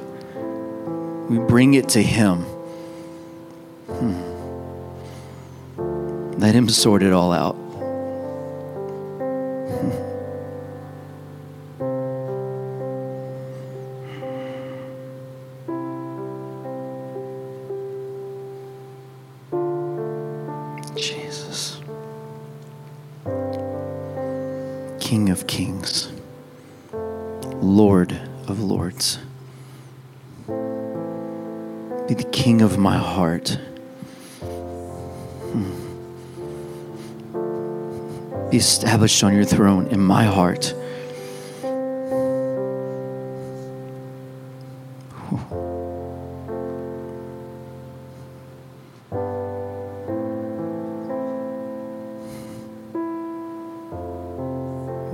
We 1.29 1.39
bring 1.39 1.75
it 1.75 1.89
to 1.91 2.01
Him. 2.01 2.43
Hmm. 3.89 4.21
Let 6.39 6.55
Him 6.55 6.69
sort 6.69 7.03
it 7.03 7.13
all 7.13 7.33
out. 7.33 7.64
Established 39.05 39.25
on 39.25 39.35
your 39.35 39.45
throne 39.45 39.87
in 39.89 40.01
my 40.01 40.25
heart. 40.25 40.75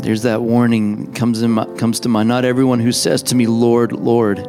There's 0.02 0.22
that 0.22 0.42
warning 0.42 1.12
comes 1.12 1.42
in 1.42 1.50
my, 1.52 1.64
comes 1.76 2.00
to 2.00 2.08
mind. 2.08 2.28
Not 2.28 2.44
everyone 2.44 2.80
who 2.80 2.92
says 2.92 3.22
to 3.24 3.34
me, 3.34 3.46
"Lord, 3.46 3.92
Lord." 3.92 4.38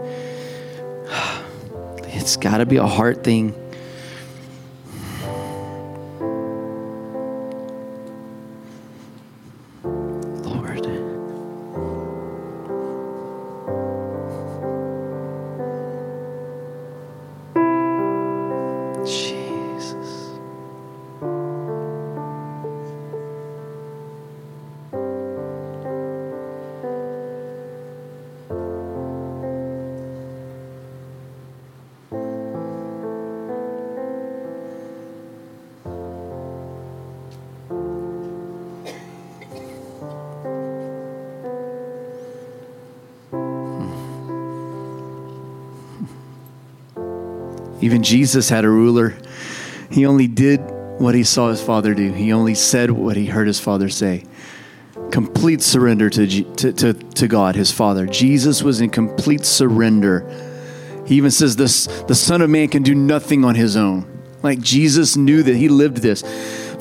It's 2.13 2.37
got 2.37 2.57
to 2.57 2.67
be 2.67 2.77
a 2.77 2.85
heart 2.85 3.23
thing. 3.23 3.55
Even 48.01 48.17
Jesus 48.17 48.49
had 48.49 48.65
a 48.65 48.69
ruler. 48.69 49.13
He 49.91 50.07
only 50.07 50.27
did 50.27 50.59
what 50.97 51.13
he 51.13 51.23
saw 51.23 51.49
his 51.49 51.61
father 51.61 51.93
do, 51.93 52.11
he 52.11 52.33
only 52.33 52.55
said 52.55 52.89
what 52.89 53.15
he 53.15 53.27
heard 53.27 53.45
his 53.45 53.59
father 53.59 53.89
say. 53.89 54.23
Complete 55.11 55.61
surrender 55.61 56.09
to, 56.09 56.43
to, 56.55 56.73
to, 56.73 56.93
to 56.93 57.27
God, 57.27 57.55
his 57.55 57.71
father. 57.71 58.07
Jesus 58.07 58.63
was 58.63 58.81
in 58.81 58.89
complete 58.89 59.45
surrender. 59.45 60.25
He 61.05 61.15
even 61.15 61.29
says 61.29 61.55
this 61.55 61.85
the 62.07 62.15
Son 62.15 62.41
of 62.41 62.49
Man 62.49 62.69
can 62.69 62.81
do 62.81 62.95
nothing 62.95 63.45
on 63.45 63.53
his 63.53 63.77
own. 63.77 64.07
Like 64.41 64.61
Jesus 64.61 65.15
knew 65.15 65.43
that 65.43 65.55
he 65.55 65.69
lived 65.69 65.97
this. 65.97 66.23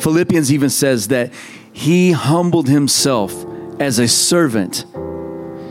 Philippians 0.02 0.50
even 0.50 0.70
says 0.70 1.08
that 1.08 1.32
he 1.70 2.12
humbled 2.12 2.68
himself 2.68 3.44
as 3.78 3.98
a 3.98 4.08
servant. 4.08 4.86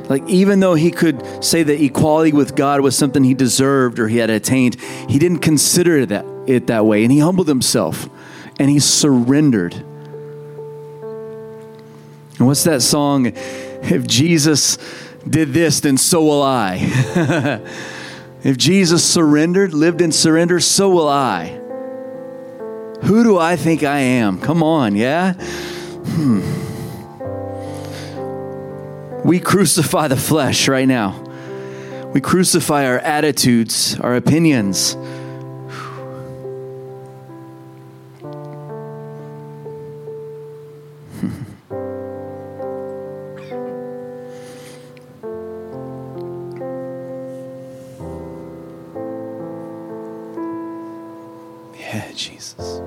Like, 0.09 0.27
even 0.27 0.59
though 0.59 0.73
he 0.73 0.89
could 0.89 1.23
say 1.43 1.61
that 1.61 1.79
equality 1.79 2.33
with 2.33 2.55
God 2.55 2.81
was 2.81 2.97
something 2.97 3.23
he 3.23 3.35
deserved 3.35 3.99
or 3.99 4.07
he 4.07 4.17
had 4.17 4.31
attained, 4.31 4.75
he 5.07 5.19
didn't 5.19 5.39
consider 5.39 6.03
that, 6.07 6.25
it 6.47 6.65
that 6.67 6.85
way. 6.85 7.03
And 7.03 7.11
he 7.11 7.19
humbled 7.19 7.47
himself 7.47 8.09
and 8.59 8.71
he 8.71 8.79
surrendered. 8.79 9.75
And 12.39 12.47
what's 12.47 12.63
that 12.63 12.81
song? 12.81 13.27
If 13.27 14.07
Jesus 14.07 14.79
did 15.29 15.53
this, 15.53 15.79
then 15.81 15.95
so 15.97 16.23
will 16.23 16.41
I. 16.41 16.77
if 18.43 18.57
Jesus 18.57 19.05
surrendered, 19.05 19.75
lived 19.75 20.01
in 20.01 20.11
surrender, 20.11 20.59
so 20.59 20.89
will 20.89 21.07
I. 21.07 21.49
Who 23.03 23.23
do 23.23 23.37
I 23.37 23.55
think 23.55 23.83
I 23.83 23.99
am? 23.99 24.41
Come 24.41 24.63
on, 24.63 24.95
yeah? 24.95 25.33
Hmm. 25.33 26.68
We 29.25 29.39
crucify 29.39 30.07
the 30.07 30.17
flesh 30.17 30.67
right 30.67 30.87
now. 30.87 31.25
We 32.13 32.21
crucify 32.21 32.85
our 32.85 32.99
attitudes, 32.99 33.99
our 33.99 34.15
opinions. 34.15 34.95
yeah, 51.77 52.11
Jesus. 52.15 52.81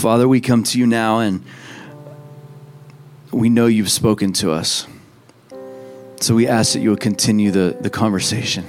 Father, 0.00 0.26
we 0.26 0.40
come 0.40 0.62
to 0.62 0.78
you 0.78 0.86
now 0.86 1.18
and 1.18 1.44
we 3.30 3.50
know 3.50 3.66
you've 3.66 3.90
spoken 3.90 4.32
to 4.32 4.50
us. 4.50 4.86
So 6.20 6.34
we 6.34 6.48
ask 6.48 6.72
that 6.72 6.80
you 6.80 6.88
will 6.88 6.96
continue 6.96 7.50
the, 7.50 7.76
the 7.78 7.90
conversation. 7.90 8.64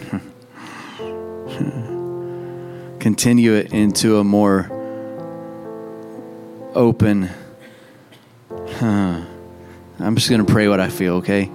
continue 3.00 3.54
it 3.54 3.72
into 3.72 4.17
a 4.17 4.26
more 4.26 4.70
open. 6.76 7.30
Huh. 8.50 9.22
I'm 10.00 10.15
just 10.15 10.30
going 10.30 10.46
to 10.46 10.52
pray 10.52 10.67
what 10.67 10.82
I 10.82 10.89
feel, 10.89 11.15
okay? 11.15 11.50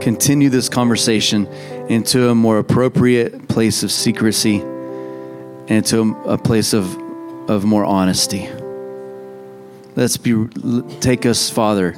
Continue 0.00 0.48
this 0.48 0.70
conversation 0.70 1.46
into 1.90 2.30
a 2.30 2.34
more 2.34 2.58
appropriate 2.58 3.48
place 3.48 3.82
of 3.82 3.92
secrecy 3.92 4.60
and 4.60 5.84
to 5.84 6.00
a, 6.00 6.32
a 6.32 6.38
place 6.38 6.72
of, 6.72 6.96
of 7.50 7.66
more 7.66 7.84
honesty. 7.84 8.48
Let's 10.00 10.16
be 10.16 10.46
take 11.00 11.26
us, 11.26 11.50
Father, 11.50 11.94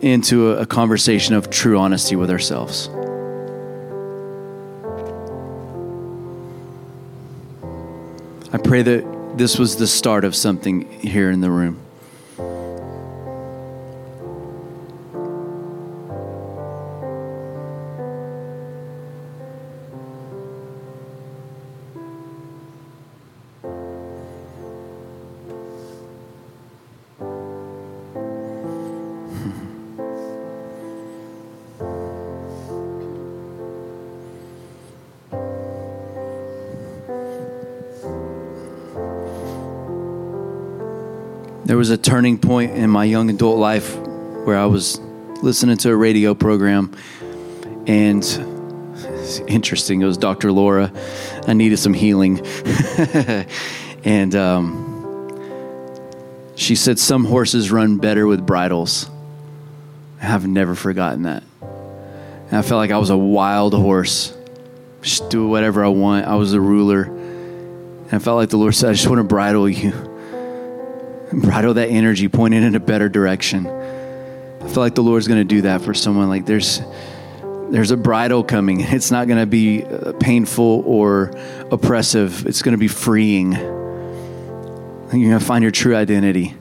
into 0.00 0.50
a, 0.50 0.62
a 0.62 0.66
conversation 0.66 1.36
of 1.36 1.48
true 1.48 1.78
honesty 1.78 2.16
with 2.16 2.30
ourselves. 2.30 2.88
I 8.52 8.58
pray 8.58 8.82
that 8.82 9.38
this 9.38 9.56
was 9.56 9.76
the 9.76 9.86
start 9.86 10.24
of 10.24 10.34
something 10.34 10.90
here 11.00 11.30
in 11.30 11.40
the 11.40 11.50
room. 11.52 11.83
There 41.74 41.78
was 41.80 41.90
a 41.90 41.98
turning 41.98 42.38
point 42.38 42.70
in 42.70 42.88
my 42.88 43.04
young 43.04 43.30
adult 43.30 43.58
life 43.58 43.96
where 43.96 44.56
I 44.56 44.66
was 44.66 45.00
listening 45.42 45.76
to 45.78 45.90
a 45.90 45.96
radio 45.96 46.32
program, 46.32 46.94
and 47.88 48.22
it's 48.22 49.38
interesting. 49.48 50.00
It 50.00 50.04
was 50.04 50.16
Dr. 50.16 50.52
Laura. 50.52 50.92
I 51.48 51.52
needed 51.52 51.78
some 51.78 51.92
healing, 51.92 52.40
and 54.04 54.36
um, 54.36 55.32
she 56.54 56.76
said 56.76 57.00
some 57.00 57.24
horses 57.24 57.72
run 57.72 57.98
better 57.98 58.28
with 58.28 58.46
bridles. 58.46 59.10
I've 60.22 60.46
never 60.46 60.76
forgotten 60.76 61.22
that. 61.24 61.42
And 61.60 62.56
I 62.56 62.62
felt 62.62 62.78
like 62.78 62.92
I 62.92 62.98
was 62.98 63.10
a 63.10 63.18
wild 63.18 63.74
horse, 63.74 64.32
just 65.02 65.28
do 65.28 65.48
whatever 65.48 65.84
I 65.84 65.88
want. 65.88 66.28
I 66.28 66.36
was 66.36 66.52
the 66.52 66.60
ruler. 66.60 67.02
And 67.02 68.12
I 68.12 68.20
felt 68.20 68.36
like 68.36 68.50
the 68.50 68.58
Lord 68.58 68.76
said, 68.76 68.90
I 68.90 68.92
just 68.92 69.08
want 69.08 69.18
to 69.18 69.24
bridle 69.24 69.68
you 69.68 70.13
bridle 71.40 71.74
that 71.74 71.88
energy, 71.88 72.28
point 72.28 72.54
it 72.54 72.62
in 72.62 72.74
a 72.74 72.80
better 72.80 73.08
direction. 73.08 73.66
I 73.66 74.68
feel 74.68 74.82
like 74.82 74.94
the 74.94 75.02
Lord's 75.02 75.28
going 75.28 75.40
to 75.40 75.54
do 75.54 75.62
that 75.62 75.82
for 75.82 75.94
someone. 75.94 76.28
Like 76.28 76.46
there's 76.46 76.80
there's 77.70 77.90
a 77.90 77.96
bridle 77.96 78.44
coming. 78.44 78.80
It's 78.94 79.10
not 79.10 79.26
going 79.26 79.40
to 79.40 79.46
be 79.46 79.84
uh, 79.84 80.12
painful 80.14 80.82
or 80.86 81.32
oppressive. 81.70 82.46
It's 82.46 82.62
going 82.62 82.72
to 82.72 82.78
be 82.78 82.88
freeing. 82.88 83.52
You're 83.52 85.30
going 85.30 85.38
to 85.38 85.40
find 85.40 85.62
your 85.62 85.70
true 85.70 85.94
identity. 85.94 86.54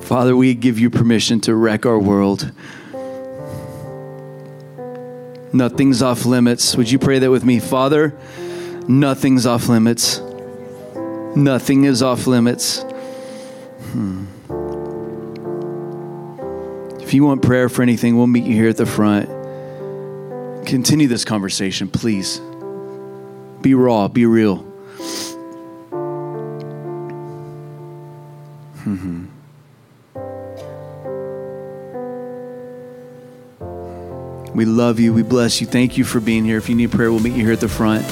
Father, 0.00 0.34
we 0.34 0.54
give 0.54 0.78
you 0.78 0.88
permission 0.88 1.40
to 1.42 1.54
wreck 1.54 1.84
our 1.84 1.98
world. 1.98 2.50
Nothing's 5.52 6.02
off 6.02 6.26
limits. 6.26 6.76
Would 6.76 6.90
you 6.90 6.98
pray 6.98 7.18
that 7.18 7.30
with 7.30 7.44
me? 7.44 7.58
Father, 7.58 8.14
nothing's 8.86 9.46
off 9.46 9.68
limits. 9.68 10.20
Nothing 11.34 11.84
is 11.84 12.02
off 12.02 12.26
limits. 12.26 12.82
Hmm. 13.92 14.26
If 17.00 17.14
you 17.14 17.24
want 17.24 17.42
prayer 17.42 17.70
for 17.70 17.82
anything, 17.82 18.18
we'll 18.18 18.26
meet 18.26 18.44
you 18.44 18.54
here 18.54 18.68
at 18.68 18.76
the 18.76 18.84
front. 18.84 19.28
Continue 20.66 21.08
this 21.08 21.24
conversation, 21.24 21.88
please. 21.88 22.38
Be 23.62 23.72
raw, 23.72 24.08
be 24.08 24.26
real. 24.26 24.67
Love 34.88 34.98
you. 34.98 35.12
We 35.12 35.22
bless 35.22 35.60
you. 35.60 35.66
Thank 35.66 35.98
you 35.98 36.04
for 36.04 36.18
being 36.18 36.46
here. 36.46 36.56
If 36.56 36.70
you 36.70 36.74
need 36.74 36.90
prayer, 36.90 37.12
we'll 37.12 37.20
meet 37.20 37.34
you 37.34 37.44
here 37.44 37.52
at 37.52 37.60
the 37.60 37.68
front. 37.68 38.06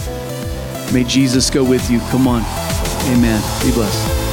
May 0.92 1.04
Jesus 1.04 1.48
go 1.48 1.64
with 1.64 1.90
you. 1.90 2.00
Come 2.10 2.28
on. 2.28 2.42
Amen. 3.08 3.40
Be 3.64 3.72
blessed. 3.72 4.25